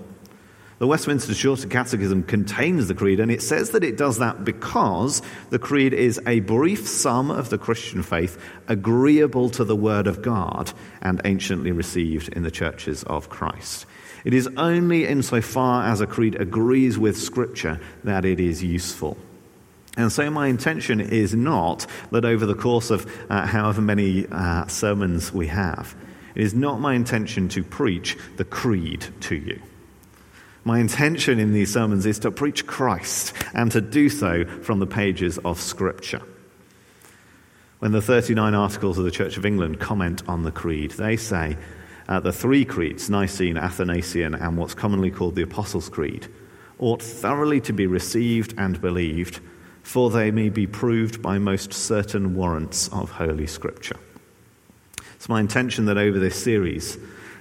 The 0.82 0.88
Westminster 0.88 1.32
Shorter 1.32 1.68
Catechism 1.68 2.24
contains 2.24 2.88
the 2.88 2.94
Creed, 2.96 3.20
and 3.20 3.30
it 3.30 3.40
says 3.40 3.70
that 3.70 3.84
it 3.84 3.96
does 3.96 4.18
that 4.18 4.44
because 4.44 5.22
the 5.50 5.58
Creed 5.60 5.92
is 5.94 6.20
a 6.26 6.40
brief 6.40 6.88
sum 6.88 7.30
of 7.30 7.50
the 7.50 7.56
Christian 7.56 8.02
faith 8.02 8.36
agreeable 8.66 9.48
to 9.50 9.62
the 9.62 9.76
Word 9.76 10.08
of 10.08 10.22
God 10.22 10.72
and 11.00 11.20
anciently 11.24 11.70
received 11.70 12.30
in 12.30 12.42
the 12.42 12.50
churches 12.50 13.04
of 13.04 13.28
Christ. 13.28 13.86
It 14.24 14.34
is 14.34 14.48
only 14.56 15.06
insofar 15.06 15.84
as 15.84 16.00
a 16.00 16.06
creed 16.08 16.34
agrees 16.34 16.98
with 16.98 17.16
Scripture 17.16 17.78
that 18.02 18.24
it 18.24 18.40
is 18.40 18.64
useful. 18.64 19.16
And 19.96 20.10
so, 20.10 20.28
my 20.30 20.48
intention 20.48 21.00
is 21.00 21.32
not 21.32 21.86
that 22.10 22.24
over 22.24 22.44
the 22.44 22.56
course 22.56 22.90
of 22.90 23.06
uh, 23.30 23.46
however 23.46 23.82
many 23.82 24.26
uh, 24.26 24.66
sermons 24.66 25.32
we 25.32 25.46
have, 25.46 25.94
it 26.34 26.42
is 26.42 26.54
not 26.54 26.80
my 26.80 26.94
intention 26.94 27.48
to 27.50 27.62
preach 27.62 28.18
the 28.36 28.44
creed 28.44 29.06
to 29.20 29.36
you. 29.36 29.62
My 30.64 30.78
intention 30.78 31.40
in 31.40 31.52
these 31.52 31.72
sermons 31.72 32.06
is 32.06 32.20
to 32.20 32.30
preach 32.30 32.66
Christ 32.66 33.34
and 33.52 33.70
to 33.72 33.80
do 33.80 34.08
so 34.08 34.44
from 34.44 34.78
the 34.78 34.86
pages 34.86 35.38
of 35.38 35.60
Scripture. 35.60 36.22
When 37.80 37.90
the 37.90 38.00
39 38.00 38.54
articles 38.54 38.96
of 38.96 39.04
the 39.04 39.10
Church 39.10 39.36
of 39.36 39.44
England 39.44 39.80
comment 39.80 40.22
on 40.28 40.44
the 40.44 40.52
Creed, 40.52 40.92
they 40.92 41.16
say 41.16 41.56
uh, 42.08 42.20
the 42.20 42.32
three 42.32 42.64
creeds, 42.64 43.10
Nicene, 43.10 43.56
Athanasian, 43.56 44.36
and 44.36 44.56
what's 44.56 44.74
commonly 44.74 45.10
called 45.10 45.34
the 45.34 45.42
Apostles' 45.42 45.88
Creed, 45.88 46.28
ought 46.78 47.02
thoroughly 47.02 47.60
to 47.62 47.72
be 47.72 47.88
received 47.88 48.54
and 48.56 48.80
believed, 48.80 49.40
for 49.82 50.10
they 50.10 50.30
may 50.30 50.48
be 50.48 50.66
proved 50.68 51.20
by 51.20 51.38
most 51.38 51.72
certain 51.72 52.36
warrants 52.36 52.86
of 52.88 53.10
Holy 53.10 53.48
Scripture. 53.48 53.98
It's 55.16 55.28
my 55.28 55.40
intention 55.40 55.86
that 55.86 55.98
over 55.98 56.20
this 56.20 56.40
series, 56.40 56.98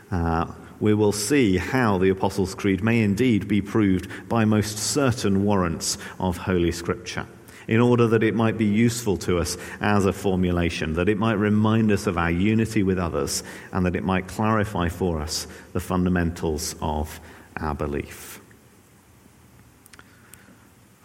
uh, 0.10 0.52
we 0.82 0.94
will 0.94 1.12
see 1.12 1.58
how 1.58 1.98
the 1.98 2.10
Apostles' 2.10 2.56
Creed 2.56 2.84
may 2.84 3.02
indeed 3.02 3.48
be 3.48 3.62
proved 3.62 4.10
by 4.28 4.44
most 4.44 4.78
certain 4.78 5.46
warrants 5.46 5.98
of 6.20 6.36
Holy 6.36 6.72
Scripture, 6.72 7.28
in 7.68 7.80
order 7.80 8.08
that 8.08 8.24
it 8.24 8.36
might 8.36 8.58
be 8.58 8.66
useful 8.66 9.16
to 9.18 9.38
us 9.38 9.58
as 9.80 10.06
a 10.06 10.12
formulation, 10.12 10.94
that 10.94 11.08
it 11.08 11.20
might 11.20 11.34
remind 11.34 11.92
us 11.92 12.08
of 12.08 12.18
our 12.18 12.32
unity 12.32 12.82
with 12.82 12.98
others, 12.98 13.44
and 13.72 13.86
that 13.86 13.96
it 13.96 14.04
might 14.04 14.28
clarify 14.28 14.90
for 14.90 15.22
us 15.22 15.48
the 15.74 15.80
fundamentals 15.80 16.76
of 16.82 17.22
our 17.58 17.76
belief. 17.76 18.42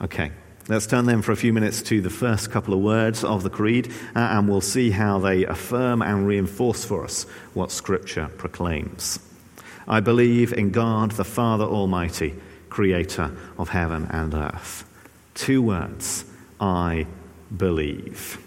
Okay. 0.01 0.33
Let's 0.69 0.89
turn 0.89 1.07
then 1.07 1.23
for 1.23 1.31
a 1.31 1.37
few 1.37 1.53
minutes 1.53 1.81
to 1.83 2.01
the 2.01 2.11
first 2.11 2.51
couple 2.51 2.75
of 2.75 2.81
words 2.81 3.23
of 3.23 3.45
the 3.45 3.51
Creed, 3.51 3.93
uh, 4.17 4.19
and 4.19 4.49
we'll 4.49 4.61
see 4.61 4.91
how 4.91 5.21
they 5.21 5.45
affirm 5.45 6.03
and 6.03 6.27
reinforce 6.27 6.85
for 6.85 7.05
us 7.05 7.23
what 7.55 7.71
Scripture 7.71 8.29
proclaims. 8.37 9.21
I 9.89 10.01
believe 10.01 10.53
in 10.53 10.71
God, 10.71 11.13
the 11.13 11.25
Father 11.25 11.65
Almighty, 11.65 12.35
creator 12.69 13.37
of 13.59 13.69
heaven 13.69 14.07
and 14.11 14.35
earth. 14.35 14.85
Two 15.35 15.63
words 15.63 16.25
I 16.61 17.07
believe. 17.55 18.39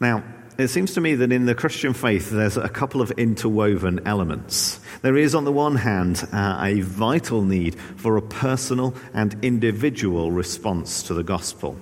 Now, 0.00 0.22
it 0.58 0.68
seems 0.68 0.94
to 0.94 1.00
me 1.00 1.14
that 1.16 1.32
in 1.32 1.44
the 1.44 1.54
Christian 1.54 1.92
faith 1.92 2.30
there's 2.30 2.56
a 2.56 2.68
couple 2.68 3.02
of 3.02 3.10
interwoven 3.12 4.00
elements. 4.06 4.80
There 5.02 5.16
is, 5.16 5.34
on 5.34 5.44
the 5.44 5.52
one 5.52 5.76
hand, 5.76 6.26
uh, 6.32 6.58
a 6.62 6.80
vital 6.80 7.42
need 7.42 7.74
for 7.74 8.16
a 8.16 8.22
personal 8.22 8.94
and 9.12 9.36
individual 9.44 10.32
response 10.32 11.02
to 11.04 11.14
the 11.14 11.22
gospel. 11.22 11.78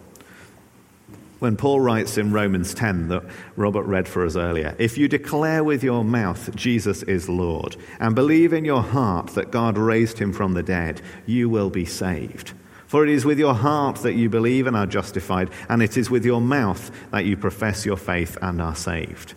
When 1.45 1.59
Paul 1.59 1.81
writes 1.81 2.17
in 2.17 2.33
Romans 2.33 2.73
10 2.73 3.09
that 3.09 3.23
Robert 3.55 3.83
read 3.83 4.09
for 4.09 4.25
us 4.25 4.35
earlier, 4.35 4.75
if 4.79 4.97
you 4.97 5.09
declare 5.09 5.63
with 5.63 5.85
your 5.85 6.03
mouth 6.03 6.57
Jesus 6.57 7.03
is 7.03 7.29
Lord 7.29 7.77
and 8.01 8.15
believe 8.15 8.55
in 8.55 8.65
your 8.65 8.83
heart 8.83 9.27
that 9.35 9.51
God 9.51 9.77
raised 9.77 10.19
him 10.19 10.33
from 10.33 10.55
the 10.55 10.63
dead, 10.63 11.03
you 11.27 11.51
will 11.51 11.69
be 11.69 11.85
saved. 11.85 12.55
For 12.87 13.05
it 13.05 13.11
is 13.11 13.27
with 13.27 13.39
your 13.39 13.53
heart 13.53 13.97
that 13.97 14.15
you 14.15 14.31
believe 14.31 14.67
and 14.67 14.75
are 14.75 14.87
justified, 14.87 15.51
and 15.69 15.83
it 15.83 15.99
is 15.99 16.09
with 16.09 16.25
your 16.25 16.41
mouth 16.41 16.91
that 17.11 17.27
you 17.27 17.37
profess 17.37 17.85
your 17.85 17.99
faith 17.99 18.39
and 18.41 18.59
are 18.63 18.75
saved. 18.75 19.33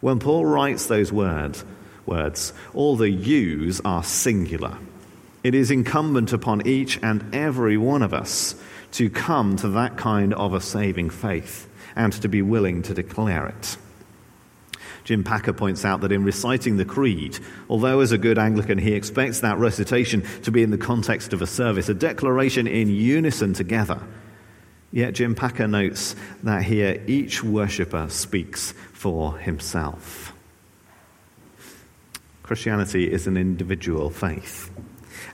When 0.00 0.18
Paul 0.18 0.46
writes 0.46 0.86
those 0.86 1.12
words, 1.12 1.62
words, 2.06 2.54
all 2.72 2.96
the 2.96 3.10
yous 3.10 3.82
are 3.84 4.02
singular. 4.02 4.78
It 5.44 5.54
is 5.54 5.70
incumbent 5.70 6.32
upon 6.32 6.66
each 6.66 6.98
and 7.02 7.34
every 7.34 7.76
one 7.76 8.00
of 8.00 8.14
us 8.14 8.54
to 8.92 9.10
come 9.10 9.56
to 9.56 9.68
that 9.68 9.96
kind 9.96 10.34
of 10.34 10.54
a 10.54 10.60
saving 10.60 11.10
faith 11.10 11.68
and 11.96 12.12
to 12.12 12.28
be 12.28 12.42
willing 12.42 12.82
to 12.82 12.94
declare 12.94 13.46
it. 13.46 13.76
Jim 15.04 15.24
Packer 15.24 15.52
points 15.52 15.84
out 15.84 16.02
that 16.02 16.12
in 16.12 16.24
reciting 16.24 16.76
the 16.76 16.84
Creed, 16.84 17.38
although 17.68 18.00
as 18.00 18.12
a 18.12 18.18
good 18.18 18.38
Anglican 18.38 18.78
he 18.78 18.92
expects 18.92 19.40
that 19.40 19.58
recitation 19.58 20.22
to 20.42 20.50
be 20.50 20.62
in 20.62 20.70
the 20.70 20.78
context 20.78 21.32
of 21.32 21.42
a 21.42 21.46
service, 21.46 21.88
a 21.88 21.94
declaration 21.94 22.66
in 22.66 22.88
unison 22.88 23.54
together, 23.54 24.00
yet 24.92 25.14
Jim 25.14 25.34
Packer 25.34 25.66
notes 25.66 26.14
that 26.42 26.64
here 26.64 27.02
each 27.06 27.42
worshipper 27.42 28.08
speaks 28.08 28.72
for 28.92 29.38
himself. 29.38 30.32
Christianity 32.42 33.10
is 33.10 33.26
an 33.26 33.36
individual 33.36 34.10
faith. 34.10 34.70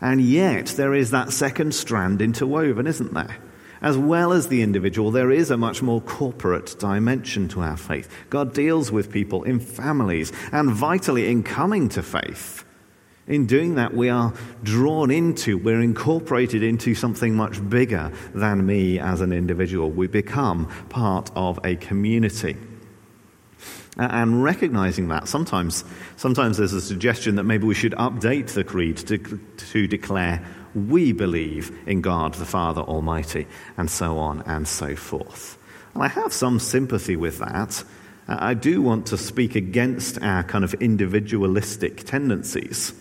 And 0.01 0.21
yet, 0.21 0.67
there 0.69 0.95
is 0.95 1.11
that 1.13 1.33
second 1.33 1.75
strand 1.75 2.21
interwoven, 2.21 2.87
isn't 2.87 3.15
there? 3.15 3.37
As 3.87 3.97
well 3.97 4.33
as 4.33 4.49
the 4.49 4.63
individual, 4.63 5.13
there 5.13 5.31
is 5.31 5.53
a 5.53 5.57
much 5.57 5.81
more 5.81 6.01
corporate 6.01 6.75
dimension 6.81 7.47
to 7.51 7.61
our 7.61 7.77
faith. 7.77 8.13
God 8.31 8.53
deals 8.53 8.91
with 8.91 9.13
people 9.13 9.45
in 9.45 9.61
families 9.61 10.33
and 10.51 10.73
vitally 10.73 11.31
in 11.31 11.45
coming 11.45 11.89
to 11.91 12.03
faith. 12.03 12.65
In 13.29 13.47
doing 13.47 13.77
that, 13.77 13.95
we 13.95 14.09
are 14.09 14.35
drawn 14.65 15.13
into, 15.13 15.57
we're 15.57 15.81
incorporated 15.81 16.65
into 16.65 16.97
something 16.97 17.37
much 17.37 17.63
bigger 17.71 18.11
than 18.35 18.67
me 18.67 18.99
as 18.99 19.21
an 19.21 19.33
individual. 19.33 19.89
We 19.89 20.09
become 20.09 20.67
part 20.89 21.31
of 21.37 21.61
a 21.63 21.77
community. 21.77 22.57
And 23.97 24.43
recognizing 24.43 25.07
that, 25.09 25.29
sometimes, 25.29 25.85
sometimes 26.17 26.57
there's 26.57 26.73
a 26.73 26.81
suggestion 26.81 27.37
that 27.37 27.45
maybe 27.45 27.69
we 27.69 27.75
should 27.75 27.93
update 27.93 28.49
the 28.49 28.65
creed 28.65 28.97
to, 28.97 29.19
to 29.19 29.87
declare 29.87 30.45
we 30.77 31.13
believe 31.13 31.77
in 31.87 32.03
God 32.03 32.35
the 32.35 32.45
Father 32.45 32.83
Almighty, 32.83 33.47
and 33.77 33.91
so 33.91 34.19
on 34.19 34.43
and 34.43 34.69
so 34.69 34.95
forth. 34.95 35.59
And 35.95 36.03
I 36.03 36.09
have 36.09 36.33
some 36.33 36.59
sympathy 36.59 37.17
with 37.17 37.39
that. 37.39 37.83
I 38.29 38.55
do 38.55 38.83
want 38.83 39.07
to 39.07 39.17
speak 39.17 39.55
against 39.55 40.21
our 40.21 40.43
kind 40.43 40.65
of 40.65 40.75
individualistic 40.75 42.05
tendencies. 42.05 42.93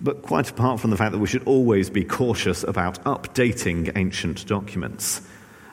But 0.00 0.22
quite 0.22 0.50
apart 0.50 0.80
from 0.80 0.90
the 0.90 0.96
fact 0.96 1.12
that 1.12 1.18
we 1.18 1.26
should 1.26 1.44
always 1.44 1.88
be 1.88 2.04
cautious 2.04 2.62
about 2.62 3.02
updating 3.04 3.96
ancient 3.96 4.46
documents, 4.46 5.22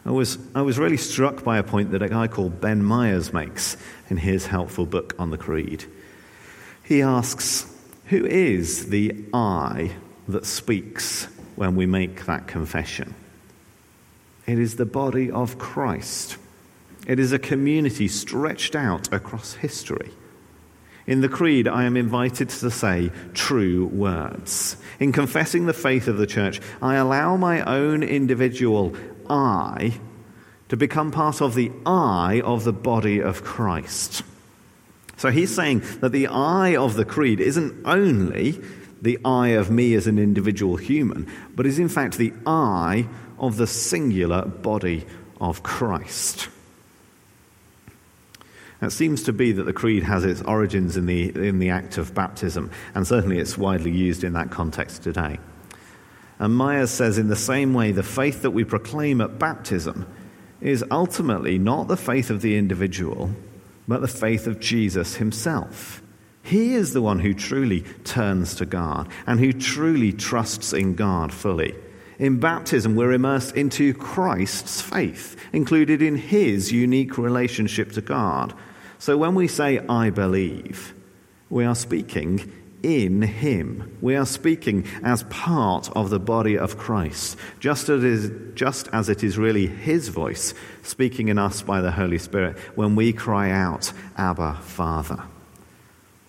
I 0.06 0.12
was, 0.12 0.38
I 0.56 0.62
was 0.62 0.80
really 0.80 0.98
struck 0.98 1.44
by 1.44 1.58
a 1.58 1.64
point 1.64 1.92
that 1.92 2.02
a 2.02 2.10
guy 2.10 2.28
called 2.28 2.62
Ben 2.62 2.84
Myers 2.84 3.34
makes 3.34 3.78
in 4.10 4.18
his 4.18 4.48
helpful 4.48 4.86
book 4.86 5.16
on 5.20 5.32
the 5.32 5.38
Creed. 5.38 5.86
He 6.84 7.02
asks, 7.02 7.66
Who 8.06 8.26
is 8.26 8.90
the 8.90 9.26
I 9.34 9.92
that 10.28 10.46
speaks 10.46 11.26
when 11.56 11.76
we 11.76 11.86
make 11.86 12.26
that 12.26 12.48
confession? 12.48 13.16
It 14.46 14.60
is 14.60 14.76
the 14.76 14.86
body 14.86 15.32
of 15.32 15.58
Christ. 15.58 16.38
It 17.08 17.20
is 17.20 17.32
a 17.32 17.40
community 17.40 18.08
stretched 18.08 18.76
out 18.76 19.12
across 19.14 19.54
history. 19.54 20.12
In 21.08 21.22
the 21.22 21.30
Creed, 21.30 21.68
I 21.68 21.84
am 21.84 21.98
invited 21.98 22.50
to 22.50 22.70
say 22.70 23.12
true 23.34 23.88
words. 23.88 24.78
In 25.00 25.12
confessing 25.12 25.66
the 25.66 25.74
faith 25.74 26.08
of 26.08 26.18
the 26.18 26.28
church, 26.28 26.62
I 26.82 26.96
allow 26.96 27.38
my 27.38 27.62
own 27.62 28.04
individual 28.04 28.96
I 29.30 30.00
to 30.70 30.78
become 30.78 31.12
part 31.12 31.42
of 31.42 31.56
the 31.56 31.72
I 31.86 32.42
of 32.46 32.64
the 32.64 32.74
body 32.74 33.20
of 33.20 33.44
Christ. 33.44 34.24
So 35.18 35.30
he's 35.32 35.54
saying 35.54 35.84
that 36.00 36.12
the 36.12 36.28
I 36.28 36.76
of 36.76 36.96
the 36.96 37.06
Creed 37.06 37.40
isn't 37.40 37.86
only 37.86 38.62
the 39.02 39.20
I 39.26 39.50
of 39.50 39.72
me 39.72 39.96
as 39.96 40.08
an 40.08 40.20
individual 40.20 40.76
human, 40.76 41.28
but 41.56 41.66
is 41.66 41.80
in 41.80 41.90
fact 41.90 42.18
the 42.18 42.34
I 42.46 43.08
of 43.40 43.58
the 43.58 43.68
singular 43.68 44.46
body 44.46 45.06
of 45.40 45.64
Christ. 45.64 46.50
It 48.82 48.92
seems 48.92 49.24
to 49.24 49.34
be 49.34 49.52
that 49.52 49.64
the 49.64 49.74
creed 49.74 50.04
has 50.04 50.26
its 50.26 50.42
origins 50.42 50.98
in 50.98 51.06
the, 51.06 51.30
in 51.48 51.60
the 51.60 51.70
act 51.70 51.98
of 51.98 52.16
baptism, 52.16 52.72
and 52.96 53.06
certainly 53.06 53.38
it's 53.38 53.58
widely 53.58 53.92
used 53.92 54.24
in 54.24 54.34
that 54.34 54.50
context 54.50 55.04
today. 55.04 55.40
And 56.40 56.56
Myers 56.56 56.90
says, 56.90 57.20
in 57.20 57.28
the 57.28 57.36
same 57.36 57.76
way, 57.76 57.92
the 57.92 58.02
faith 58.02 58.42
that 58.42 58.52
we 58.52 58.64
proclaim 58.64 59.22
at 59.22 59.38
baptism 59.38 60.08
is 60.60 60.84
ultimately 60.90 61.60
not 61.60 61.88
the 61.88 61.98
faith 61.98 62.32
of 62.32 62.42
the 62.42 62.58
individual, 62.58 63.30
but 63.88 64.02
the 64.02 64.08
faith 64.08 64.48
of 64.48 64.60
Jesus 64.60 65.16
himself. 65.16 66.02
He 66.44 66.74
is 66.74 66.94
the 66.94 67.02
one 67.02 67.20
who 67.20 67.34
truly 67.34 67.82
turns 68.04 68.56
to 68.56 68.66
God 68.66 69.10
and 69.28 69.40
who 69.40 69.54
truly 69.54 70.12
trusts 70.12 70.74
in 70.74 70.96
God 70.96 71.34
fully. 71.34 71.76
In 72.20 72.40
baptism, 72.40 72.96
we're 72.96 73.14
immersed 73.14 73.56
into 73.56 73.94
Christ's 73.94 74.82
faith, 74.82 75.36
included 75.54 76.02
in 76.02 76.16
his 76.16 76.72
unique 76.72 77.18
relationship 77.18 77.92
to 77.94 78.02
God. 78.02 78.54
So 79.00 79.18
when 79.18 79.34
we 79.34 79.48
say, 79.48 79.80
I 79.80 80.12
believe, 80.12 80.94
we 81.50 81.66
are 81.66 81.76
speaking 81.76 82.52
in 82.84 83.22
Him. 83.22 83.98
We 84.02 84.16
are 84.16 84.26
speaking 84.26 84.88
as 85.04 85.24
part 85.24 85.90
of 85.96 86.10
the 86.10 86.20
body 86.20 86.58
of 86.58 86.78
Christ, 86.78 87.38
just 87.60 87.90
as, 87.90 88.04
it 88.04 88.10
is, 88.10 88.32
just 88.56 88.88
as 88.92 89.10
it 89.10 89.24
is 89.24 89.38
really 89.38 89.68
His 89.68 90.10
voice 90.10 90.54
speaking 90.82 91.28
in 91.28 91.38
us 91.38 91.62
by 91.62 91.82
the 91.82 91.92
Holy 91.92 92.18
Spirit 92.18 92.58
when 92.76 92.96
we 92.96 93.14
cry 93.14 93.52
out, 93.52 93.92
Abba, 94.18 94.60
Father. 94.62 95.24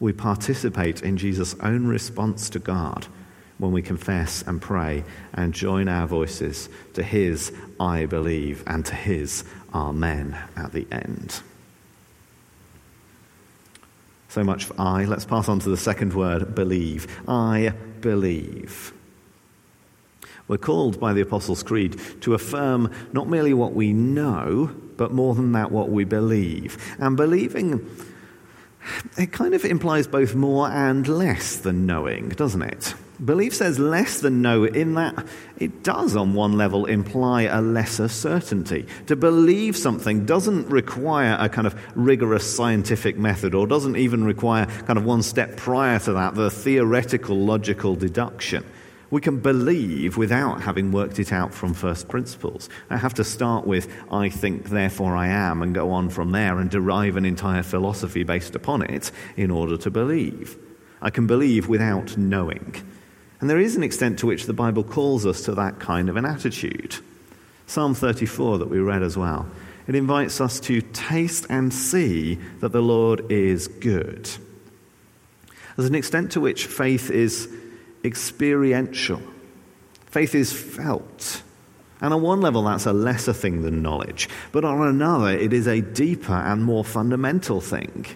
We 0.03 0.13
participate 0.13 1.01
in 1.05 1.17
Jesus' 1.17 1.55
own 1.61 1.87
response 1.87 2.51
to 2.51 2.59
God 2.59 3.07
when 3.59 3.71
we 3.71 3.83
confess 3.83 4.43
and 4.43 4.61
pray 4.61 5.05
and 5.33 5.55
join 5.55 5.87
our 5.87 6.09
voices 6.09 6.69
to 6.95 7.05
His 7.05 7.53
I 7.79 8.07
believe 8.07 8.65
and 8.67 8.85
to 8.87 8.97
His 8.97 9.45
Amen 9.73 10.37
at 10.57 10.73
the 10.73 10.89
end. 10.91 11.41
So 14.29 14.43
much 14.43 14.65
for 14.65 14.75
I. 14.77 15.05
Let's 15.05 15.25
pass 15.25 15.49
on 15.49 15.61
to 15.61 15.69
the 15.69 15.77
second 15.77 16.15
word, 16.15 16.53
believe. 16.53 17.07
I 17.29 17.73
believe. 18.01 18.93
We're 20.49 20.59
called 20.59 20.99
by 20.99 21.13
the 21.13 21.21
Apostles' 21.21 21.63
Creed 21.63 22.01
to 22.23 22.35
affirm 22.35 22.91
not 23.13 23.29
merely 23.29 23.55
what 23.55 23.73
we 23.73 23.93
know, 23.93 24.75
but 24.97 25.13
more 25.13 25.37
than 25.37 25.53
that, 25.53 25.71
what 25.71 25.91
we 25.91 26.03
believe. 26.03 26.97
And 26.99 27.17
believing, 27.17 27.89
it 29.19 29.33
kind 29.33 29.55
of 29.55 29.65
implies 29.65 30.07
both 30.07 30.35
more 30.35 30.69
and 30.69 31.07
less 31.07 31.57
than 31.57 31.87
knowing, 31.87 32.31
doesn't 32.31 32.63
it? 32.63 32.95
Belief 33.25 33.55
says 33.55 33.79
less 33.79 34.21
than 34.21 34.43
know, 34.43 34.65
in 34.65 34.95
that 34.95 35.27
it 35.59 35.85
does, 35.85 36.17
on 36.17 36.35
one 36.35 36.55
level, 36.55 36.87
imply 36.87 37.43
a 37.43 37.61
lesser 37.61 38.09
certainty. 38.09 38.87
To 39.07 39.15
believe 39.15 39.77
something 39.77 40.27
doesn't 40.27 40.69
require 40.69 41.37
a 41.39 41.49
kind 41.49 41.69
of 41.69 41.81
rigorous 41.95 42.53
scientific 42.53 43.17
method, 43.17 43.55
or 43.55 43.69
doesn't 43.69 43.97
even 43.97 44.25
require 44.25 44.67
kind 44.67 44.99
of 44.99 45.05
one 45.05 45.23
step 45.23 45.57
prior 45.57 46.01
to 46.01 46.15
that, 46.15 46.35
the 46.35 46.51
theoretical 46.51 47.37
logical 47.37 47.95
deduction. 47.95 48.65
We 49.13 49.21
can 49.21 49.41
believe 49.41 50.17
without 50.17 50.63
having 50.63 50.91
worked 50.91 51.19
it 51.19 51.35
out 51.35 51.53
from 51.53 51.75
first 51.75 52.09
principles. 52.09 52.71
I 52.89 52.97
have 52.97 53.13
to 53.15 53.25
start 53.25 53.67
with, 53.67 53.87
I 54.11 54.31
think, 54.31 54.71
therefore 54.71 55.15
I 55.15 55.27
am, 55.27 55.61
and 55.61 55.75
go 55.75 55.91
on 55.91 56.09
from 56.09 56.33
there 56.33 56.59
and 56.59 56.71
derive 56.71 57.17
an 57.17 57.27
entire 57.27 57.63
philosophy 57.63 58.23
based 58.23 58.55
upon 58.55 58.81
it 58.81 59.13
in 59.37 59.51
order 59.51 59.77
to 59.77 59.91
believe. 59.91 60.57
I 61.03 61.11
can 61.11 61.27
believe 61.27 61.69
without 61.69 62.17
knowing. 62.17 62.75
And 63.39 63.51
there 63.51 63.59
is 63.59 63.77
an 63.77 63.83
extent 63.83 64.19
to 64.21 64.27
which 64.27 64.47
the 64.47 64.55
Bible 64.55 64.83
calls 64.83 65.27
us 65.27 65.43
to 65.43 65.55
that 65.57 65.79
kind 65.79 66.09
of 66.09 66.17
an 66.17 66.25
attitude. 66.25 66.97
Psalm 67.67 67.95
34, 67.95 68.61
that 68.61 68.71
we 68.71 68.79
read 68.79 69.03
as 69.03 69.19
well, 69.19 69.47
it 69.87 69.95
invites 69.95 70.41
us 70.41 70.59
to 70.61 70.81
taste 70.81 71.45
and 71.51 71.75
see 71.75 72.37
that 72.61 72.73
the 72.73 72.81
Lord 72.81 73.31
is 73.31 73.69
good. 73.69 74.31
There's 75.77 75.89
an 75.89 75.95
extent 75.95 76.33
to 76.33 76.41
which 76.41 76.65
faith 76.65 77.11
is 77.11 77.47
experiential, 78.05 79.23
faith 80.07 80.35
is 80.35 80.53
felt. 80.53 81.43
And 82.01 82.13
on 82.13 82.21
one 82.21 82.41
level, 82.41 82.65
that's 82.65 82.87
a 82.87 82.93
lesser 82.93 83.33
thing 83.33 83.63
than 83.63 83.81
knowledge. 83.81 84.29
But 84.51 84.65
on 84.65 84.87
another, 84.87 85.31
it 85.31 85.53
is 85.53 85.69
a 85.69 85.81
deeper 85.81 86.33
and 86.33 86.65
more 86.65 86.85
fundamental 86.85 87.61
thing. 87.61 88.07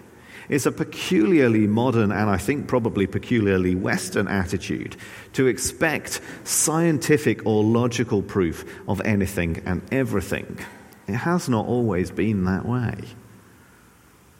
It's 0.49 0.65
a 0.65 0.71
peculiarly 0.71 1.67
modern 1.67 2.11
and 2.11 2.29
I 2.29 2.37
think 2.37 2.67
probably 2.67 3.07
peculiarly 3.07 3.75
Western 3.75 4.27
attitude 4.27 4.95
to 5.33 5.47
expect 5.47 6.21
scientific 6.43 7.45
or 7.45 7.63
logical 7.63 8.21
proof 8.21 8.65
of 8.87 9.01
anything 9.01 9.61
and 9.65 9.81
everything. 9.91 10.59
It 11.07 11.15
has 11.15 11.49
not 11.49 11.65
always 11.65 12.11
been 12.11 12.45
that 12.45 12.65
way. 12.65 12.95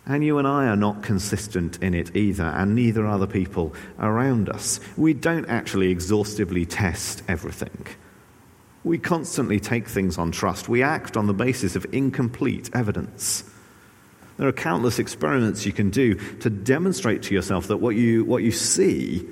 And 0.09 0.23
you 0.23 0.37
and 0.37 0.47
I 0.47 0.67
are 0.67 0.77
not 0.77 1.03
consistent 1.03 1.83
in 1.83 1.93
it 1.93 2.15
either, 2.15 2.45
and 2.45 2.73
neither 2.73 3.05
are 3.05 3.19
the 3.19 3.27
people 3.27 3.75
around 3.99 4.47
us. 4.47 4.79
We 4.95 5.13
don't 5.13 5.45
actually 5.47 5.91
exhaustively 5.91 6.65
test 6.65 7.23
everything. 7.27 7.85
We 8.85 8.99
constantly 8.99 9.59
take 9.59 9.85
things 9.85 10.17
on 10.17 10.31
trust. 10.31 10.69
We 10.69 10.81
act 10.81 11.17
on 11.17 11.27
the 11.27 11.33
basis 11.33 11.75
of 11.75 11.85
incomplete 11.91 12.69
evidence. 12.73 13.43
There 14.37 14.47
are 14.47 14.53
countless 14.53 14.97
experiments 14.97 15.65
you 15.65 15.73
can 15.73 15.89
do 15.89 16.15
to 16.39 16.49
demonstrate 16.49 17.23
to 17.23 17.33
yourself 17.35 17.67
that 17.67 17.77
what 17.77 17.97
you, 17.97 18.23
what 18.23 18.43
you 18.43 18.51
see 18.51 19.27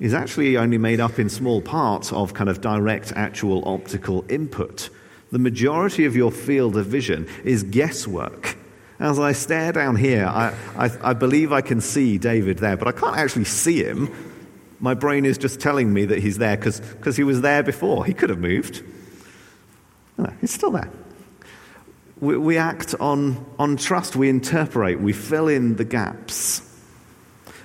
is 0.00 0.14
actually 0.14 0.56
only 0.56 0.78
made 0.78 0.98
up 0.98 1.20
in 1.20 1.28
small 1.28 1.62
parts 1.62 2.12
of 2.12 2.34
kind 2.34 2.50
of 2.50 2.60
direct 2.60 3.12
actual 3.14 3.62
optical 3.68 4.24
input. 4.28 4.90
The 5.30 5.38
majority 5.38 6.06
of 6.06 6.16
your 6.16 6.32
field 6.32 6.76
of 6.76 6.86
vision 6.86 7.28
is 7.44 7.62
guesswork. 7.62 8.56
As 9.00 9.18
I 9.18 9.32
stare 9.32 9.72
down 9.72 9.96
here, 9.96 10.26
I, 10.26 10.54
I, 10.76 10.90
I 11.10 11.12
believe 11.12 11.52
I 11.52 11.60
can 11.60 11.80
see 11.80 12.18
David 12.18 12.58
there, 12.58 12.76
but 12.76 12.88
I 12.88 12.92
can't 12.92 13.16
actually 13.16 13.44
see 13.44 13.82
him. 13.82 14.12
My 14.80 14.94
brain 14.94 15.24
is 15.24 15.38
just 15.38 15.60
telling 15.60 15.92
me 15.92 16.04
that 16.06 16.18
he's 16.18 16.38
there 16.38 16.56
because 16.56 17.16
he 17.16 17.22
was 17.22 17.40
there 17.40 17.62
before. 17.62 18.04
He 18.04 18.14
could 18.14 18.30
have 18.30 18.38
moved. 18.38 18.82
No, 20.16 20.32
he's 20.40 20.52
still 20.52 20.72
there 20.72 20.90
we, 22.20 22.36
we 22.36 22.58
act 22.58 22.94
on, 23.00 23.44
on 23.58 23.76
trust, 23.76 24.16
we 24.16 24.28
interpret, 24.28 25.00
we 25.00 25.12
fill 25.12 25.48
in 25.48 25.76
the 25.76 25.84
gaps. 25.84 26.62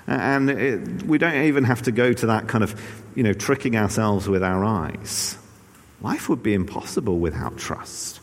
And 0.05 0.49
it, 0.49 1.03
we 1.03 1.17
don't 1.17 1.45
even 1.45 1.63
have 1.63 1.83
to 1.83 1.91
go 1.91 2.11
to 2.13 2.27
that 2.27 2.47
kind 2.47 2.63
of, 2.63 2.79
you 3.15 3.23
know, 3.23 3.33
tricking 3.33 3.77
ourselves 3.77 4.27
with 4.27 4.43
our 4.43 4.63
eyes. 4.63 5.37
Life 6.01 6.27
would 6.27 6.43
be 6.43 6.53
impossible 6.53 7.19
without 7.19 7.57
trust. 7.57 8.19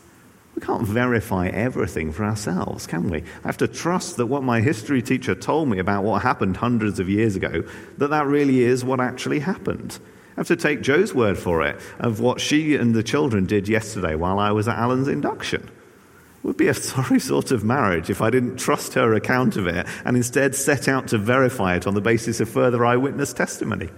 We 0.55 0.61
can't 0.61 0.85
verify 0.85 1.47
everything 1.47 2.11
for 2.11 2.25
ourselves, 2.25 2.85
can 2.85 3.09
we? 3.09 3.19
I 3.19 3.47
have 3.47 3.57
to 3.57 3.67
trust 3.67 4.17
that 4.17 4.25
what 4.25 4.43
my 4.43 4.59
history 4.61 5.01
teacher 5.01 5.33
told 5.33 5.69
me 5.69 5.79
about 5.79 6.03
what 6.03 6.21
happened 6.21 6.57
hundreds 6.57 6.99
of 6.99 7.09
years 7.09 7.35
ago, 7.35 7.63
that 7.97 8.09
that 8.09 8.27
really 8.27 8.61
is 8.61 8.83
what 8.83 8.99
actually 8.99 9.39
happened. 9.39 9.97
I 10.31 10.41
have 10.41 10.47
to 10.47 10.55
take 10.55 10.81
Joe's 10.81 11.13
word 11.13 11.37
for 11.37 11.61
it 11.61 11.79
of 11.99 12.19
what 12.19 12.41
she 12.41 12.75
and 12.75 12.93
the 12.93 13.03
children 13.03 13.45
did 13.45 13.69
yesterday 13.69 14.15
while 14.15 14.39
I 14.39 14.51
was 14.51 14.67
at 14.67 14.77
Alan's 14.77 15.07
induction. 15.07 15.61
It 15.63 16.47
would 16.47 16.57
be 16.57 16.67
a 16.67 16.73
sorry 16.73 17.19
sort 17.19 17.51
of 17.51 17.63
marriage 17.63 18.09
if 18.09 18.21
I 18.21 18.29
didn't 18.29 18.57
trust 18.57 18.93
her 18.95 19.13
account 19.13 19.55
of 19.55 19.67
it 19.67 19.87
and 20.03 20.17
instead 20.17 20.55
set 20.55 20.87
out 20.87 21.07
to 21.09 21.17
verify 21.17 21.75
it 21.75 21.87
on 21.87 21.93
the 21.93 22.01
basis 22.01 22.41
of 22.41 22.49
further 22.49 22.85
eyewitness 22.85 23.33
testimony. 23.33 23.89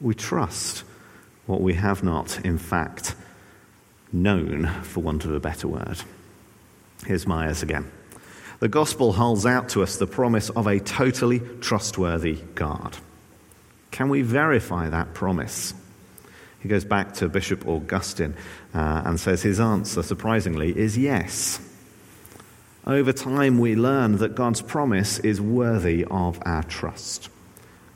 We 0.00 0.14
trust 0.14 0.84
what 1.46 1.60
we 1.60 1.74
have 1.74 2.02
not, 2.02 2.44
in 2.44 2.58
fact, 2.58 3.14
known, 4.14 4.66
for 4.82 5.00
want 5.00 5.24
of 5.24 5.34
a 5.34 5.40
better 5.40 5.68
word. 5.68 5.98
Here's 7.04 7.26
Myers 7.26 7.62
again. 7.62 7.90
The 8.60 8.68
gospel 8.68 9.12
holds 9.12 9.44
out 9.44 9.68
to 9.70 9.82
us 9.82 9.96
the 9.96 10.06
promise 10.06 10.48
of 10.50 10.66
a 10.66 10.78
totally 10.78 11.40
trustworthy 11.60 12.38
God. 12.54 12.96
Can 13.90 14.08
we 14.08 14.22
verify 14.22 14.88
that 14.88 15.12
promise? 15.12 15.74
He 16.60 16.68
goes 16.68 16.84
back 16.84 17.12
to 17.14 17.28
Bishop 17.28 17.66
Augustine 17.66 18.34
uh, 18.72 19.02
and 19.04 19.20
says 19.20 19.42
his 19.42 19.60
answer, 19.60 20.02
surprisingly, 20.02 20.76
is 20.76 20.96
yes. 20.96 21.60
Over 22.86 23.12
time, 23.12 23.58
we 23.58 23.76
learn 23.76 24.16
that 24.18 24.34
God's 24.34 24.62
promise 24.62 25.18
is 25.18 25.40
worthy 25.40 26.04
of 26.10 26.40
our 26.46 26.62
trust. 26.62 27.28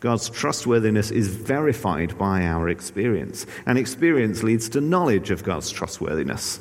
God's 0.00 0.30
trustworthiness 0.30 1.10
is 1.10 1.28
verified 1.28 2.16
by 2.18 2.42
our 2.44 2.68
experience, 2.68 3.46
and 3.66 3.76
experience 3.78 4.42
leads 4.42 4.68
to 4.70 4.80
knowledge 4.80 5.30
of 5.30 5.44
God's 5.44 5.70
trustworthiness. 5.70 6.60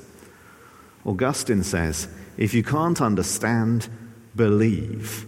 Augustine 1.06 1.64
says, 1.64 2.08
if 2.38 2.54
you 2.54 2.64
can't 2.64 3.02
understand, 3.02 3.90
believe, 4.36 5.26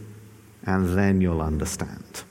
and 0.64 0.98
then 0.98 1.22
you'll 1.22 1.42
understand. 1.42 2.24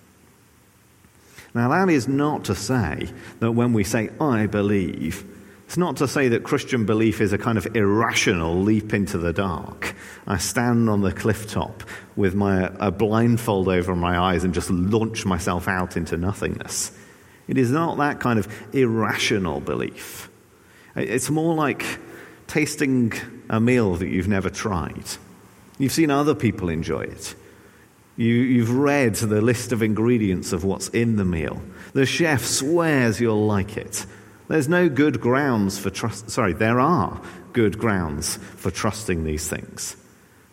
Now, 1.55 1.69
that 1.71 1.91
is 1.91 2.07
not 2.07 2.45
to 2.45 2.55
say 2.55 3.09
that 3.41 3.53
when 3.53 3.73
we 3.73 3.85
say, 3.85 4.11
I 4.21 4.47
believe, 4.47 5.25
it's 5.69 5.77
not 5.77 5.99
to 5.99 6.09
say 6.09 6.29
that 6.29 6.45
Christian 6.45 6.87
belief 6.87 7.21
is 7.21 7.35
a 7.35 7.37
kind 7.37 7.59
of 7.59 7.77
irrational 7.77 8.59
leap 8.59 8.95
into 8.95 9.19
the 9.19 9.35
dark. 9.35 9.95
I 10.27 10.39
stand 10.39 10.89
on 10.89 11.03
the 11.03 11.13
cliff 11.13 11.47
top 11.47 11.83
with 12.17 12.35
my, 12.35 12.73
a 12.81 12.91
blindfold 12.91 13.69
over 13.69 13.95
my 13.95 14.19
eyes 14.19 14.45
and 14.45 14.55
just 14.55 14.71
launch 14.71 15.27
myself 15.27 15.69
out 15.69 15.99
into 15.99 16.17
nothingness. 16.17 16.91
It 17.49 17.59
is 17.59 17.71
not 17.71 17.99
that 17.99 18.19
kind 18.19 18.39
of 18.39 18.49
irrational 18.75 19.61
belief. 19.61 20.31
It's 20.97 21.29
more 21.29 21.55
like 21.55 21.85
tasting 22.47 23.13
a 23.51 23.61
meal 23.61 23.97
that 23.97 24.09
you've 24.09 24.27
never 24.27 24.49
tried. 24.49 25.05
You've 25.77 25.93
seen 25.93 26.11
other 26.11 26.35
people 26.35 26.71
enjoy 26.71 27.03
it. 27.03 27.35
You, 28.17 28.61
have 28.61 28.75
read 28.75 29.17
the 29.17 29.43
list 29.43 29.73
of 29.73 29.83
ingredients 29.83 30.55
of 30.55 30.65
what's 30.65 30.89
in 30.89 31.17
the 31.17 31.27
meal. 31.27 31.61
The 31.93 32.07
chef 32.07 32.43
swears 32.43 33.21
you'll 33.21 33.47
like 33.47 33.77
it. 33.77 34.07
There's 34.49 34.69
no 34.69 34.89
good 34.89 35.21
grounds 35.21 35.79
for 35.79 35.91
trust. 35.91 36.31
Sorry, 36.31 36.55
there 36.55 36.81
are 36.81 37.21
good 37.53 37.79
grounds 37.79 38.37
for 38.37 38.71
trusting 38.71 39.25
these 39.25 39.49
things. 39.49 39.97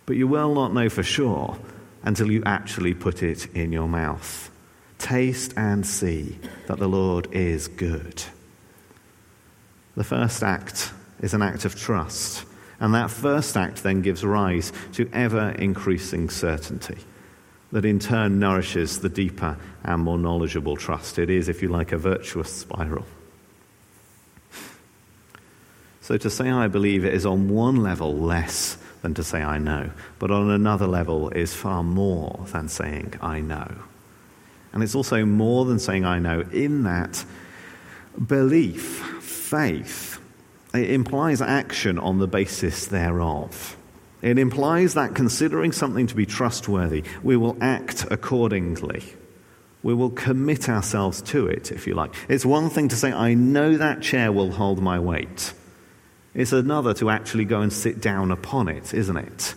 But 0.06 0.18
you 0.18 0.28
will 0.28 0.54
not 0.54 0.74
know 0.74 0.90
for 0.90 1.04
sure 1.04 1.58
until 2.04 2.32
you 2.32 2.44
actually 2.46 2.94
put 2.94 3.24
it 3.24 3.48
in 3.56 3.72
your 3.72 3.88
mouth. 3.88 4.52
Taste 4.98 5.54
and 5.58 5.86
see 5.86 6.38
that 6.68 6.78
the 6.78 6.88
Lord 6.88 7.28
is 7.32 7.68
good. 7.68 8.24
The 9.96 10.04
first 10.04 10.44
act 10.44 10.92
is 11.22 11.34
an 11.34 11.42
act 11.42 11.64
of 11.64 11.80
trust, 11.80 12.46
and 12.80 12.94
that 12.94 13.10
first 13.10 13.56
act 13.56 13.82
then 13.82 14.02
gives 14.02 14.26
rise 14.26 14.74
to 14.94 15.10
ever 15.14 15.52
increasing 15.52 16.30
certainty 16.30 16.98
that 17.72 17.86
in 17.86 18.00
turn 18.00 18.40
nourishes 18.40 19.00
the 19.00 19.10
deeper 19.10 19.58
and 19.84 20.02
more 20.02 20.18
knowledgeable 20.18 20.76
trust. 20.76 21.18
It 21.18 21.30
is, 21.30 21.50
if 21.50 21.62
you 21.62 21.70
like, 21.70 21.92
a 21.92 21.98
virtuous 21.98 22.54
spiral. 22.54 23.06
So 26.06 26.18
to 26.18 26.30
say 26.30 26.52
I 26.52 26.68
believe 26.68 27.04
is 27.04 27.26
on 27.26 27.50
one 27.50 27.78
level 27.78 28.16
less 28.16 28.78
than 29.02 29.16
to 29.16 29.24
say 29.24 29.42
I 29.42 29.58
know, 29.58 29.90
but 30.20 30.30
on 30.30 30.52
another 30.52 30.86
level 30.86 31.30
is 31.30 31.56
far 31.56 31.82
more 31.82 32.46
than 32.52 32.70
saying 32.70 33.16
I 33.24 33.40
know. 33.40 33.72
And 34.72 34.84
it's 34.84 34.94
also 34.94 35.26
more 35.26 35.66
than 35.66 35.80
saying 35.80 36.06
I 36.06 36.20
know 36.20 36.42
in 36.52 36.84
that 36.84 37.26
belief, 38.24 38.84
faith, 39.20 40.22
it 40.76 40.92
implies 40.92 41.42
action 41.42 41.98
on 41.98 42.20
the 42.20 42.28
basis 42.28 42.86
thereof. 42.86 43.76
It 44.22 44.38
implies 44.38 44.94
that 44.94 45.16
considering 45.16 45.72
something 45.72 46.06
to 46.06 46.16
be 46.16 46.28
trustworthy, 46.28 47.04
we 47.24 47.36
will 47.36 47.58
act 47.60 48.06
accordingly. 48.12 49.02
We 49.82 49.96
will 49.96 50.12
commit 50.12 50.70
ourselves 50.70 51.24
to 51.24 51.48
it, 51.48 51.72
if 51.72 51.88
you 51.88 51.96
like. 51.96 52.14
It's 52.30 52.46
one 52.46 52.70
thing 52.70 52.90
to 52.90 52.96
say, 52.96 53.12
I 53.12 53.34
know 53.34 53.78
that 53.78 54.04
chair 54.04 54.32
will 54.32 54.52
hold 54.52 54.84
my 54.84 55.00
weight. 55.00 55.52
It's 56.36 56.52
another 56.52 56.94
to 56.96 57.10
actually 57.10 57.46
go 57.46 57.62
and 57.62 57.72
sit 57.72 58.02
down 58.02 58.30
upon 58.30 58.68
it, 58.68 58.94
isn't 58.94 59.18
it? 59.18 59.56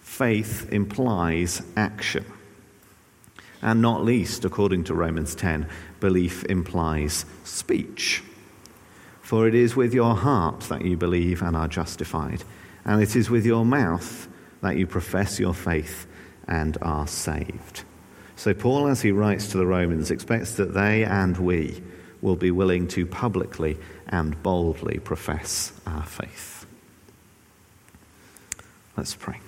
Faith 0.00 0.72
implies 0.72 1.62
action. 1.76 2.24
And 3.60 3.82
not 3.82 4.02
least, 4.02 4.46
according 4.46 4.84
to 4.84 4.94
Romans 4.94 5.34
10, 5.34 5.68
belief 6.00 6.44
implies 6.44 7.26
speech. 7.44 8.22
For 9.20 9.46
it 9.46 9.54
is 9.54 9.76
with 9.76 9.92
your 9.92 10.14
heart 10.16 10.60
that 10.70 10.84
you 10.84 10.96
believe 10.96 11.42
and 11.42 11.56
are 11.56 11.68
justified, 11.68 12.44
and 12.84 13.02
it 13.02 13.14
is 13.14 13.28
with 13.28 13.44
your 13.44 13.64
mouth 13.64 14.28
that 14.62 14.76
you 14.76 14.86
profess 14.86 15.38
your 15.38 15.54
faith 15.54 16.06
and 16.48 16.78
are 16.80 17.06
saved. 17.06 17.84
So, 18.36 18.54
Paul, 18.54 18.88
as 18.88 19.02
he 19.02 19.12
writes 19.12 19.48
to 19.48 19.58
the 19.58 19.66
Romans, 19.66 20.10
expects 20.10 20.54
that 20.54 20.74
they 20.74 21.04
and 21.04 21.36
we 21.38 21.82
will 22.24 22.36
be 22.36 22.50
willing 22.50 22.88
to 22.88 23.04
publicly 23.04 23.76
and 24.08 24.42
boldly 24.42 24.98
profess 24.98 25.78
our 25.86 26.02
faith. 26.04 26.64
Let's 28.96 29.14
pray. 29.14 29.38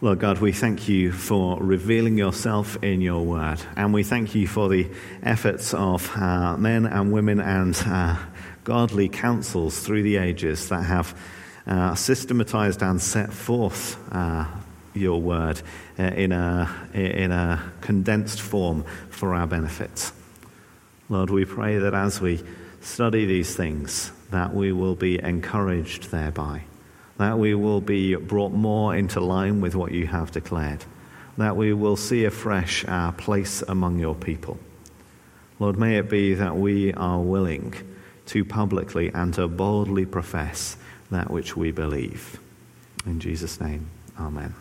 Lord 0.00 0.20
God, 0.20 0.38
we 0.38 0.52
thank 0.52 0.88
you 0.88 1.10
for 1.10 1.58
revealing 1.60 2.16
yourself 2.16 2.76
in 2.82 3.00
your 3.00 3.24
word. 3.24 3.60
And 3.76 3.92
we 3.92 4.04
thank 4.04 4.36
you 4.36 4.46
for 4.46 4.68
the 4.68 4.88
efforts 5.22 5.74
of 5.74 6.16
uh, 6.16 6.56
men 6.56 6.86
and 6.86 7.12
women 7.12 7.40
and 7.40 7.76
uh, 7.86 8.16
godly 8.62 9.08
councils 9.08 9.80
through 9.80 10.04
the 10.04 10.16
ages 10.16 10.68
that 10.68 10.82
have 10.84 11.18
uh, 11.66 11.96
systematized 11.96 12.82
and 12.82 13.00
set 13.00 13.32
forth 13.32 13.96
your 14.94 15.20
word 15.20 15.60
uh, 15.98 16.02
in, 16.02 16.32
a, 16.32 16.70
in 16.94 17.32
a 17.32 17.72
condensed 17.80 18.40
form 18.40 18.84
for 19.10 19.34
our 19.34 19.46
benefit. 19.46 20.12
Lord, 21.08 21.30
we 21.30 21.44
pray 21.44 21.78
that 21.78 21.94
as 21.94 22.20
we 22.20 22.42
study 22.80 23.24
these 23.24 23.54
things, 23.54 24.12
that 24.30 24.54
we 24.54 24.72
will 24.72 24.94
be 24.94 25.22
encouraged 25.22 26.10
thereby, 26.10 26.62
that 27.18 27.38
we 27.38 27.54
will 27.54 27.80
be 27.80 28.14
brought 28.14 28.52
more 28.52 28.94
into 28.94 29.20
line 29.20 29.60
with 29.60 29.74
what 29.74 29.92
you 29.92 30.06
have 30.06 30.30
declared, 30.32 30.84
that 31.38 31.56
we 31.56 31.72
will 31.72 31.96
see 31.96 32.24
afresh 32.24 32.84
our 32.86 33.12
place 33.12 33.62
among 33.62 33.98
your 33.98 34.14
people. 34.14 34.58
Lord, 35.58 35.78
may 35.78 35.98
it 35.98 36.10
be 36.10 36.34
that 36.34 36.56
we 36.56 36.92
are 36.94 37.20
willing 37.20 37.74
to 38.26 38.44
publicly 38.44 39.10
and 39.12 39.32
to 39.34 39.48
boldly 39.48 40.06
profess 40.06 40.76
that 41.10 41.30
which 41.30 41.56
we 41.56 41.70
believe. 41.70 42.40
In 43.06 43.20
Jesus' 43.20 43.60
name, 43.60 43.88
amen. 44.18 44.54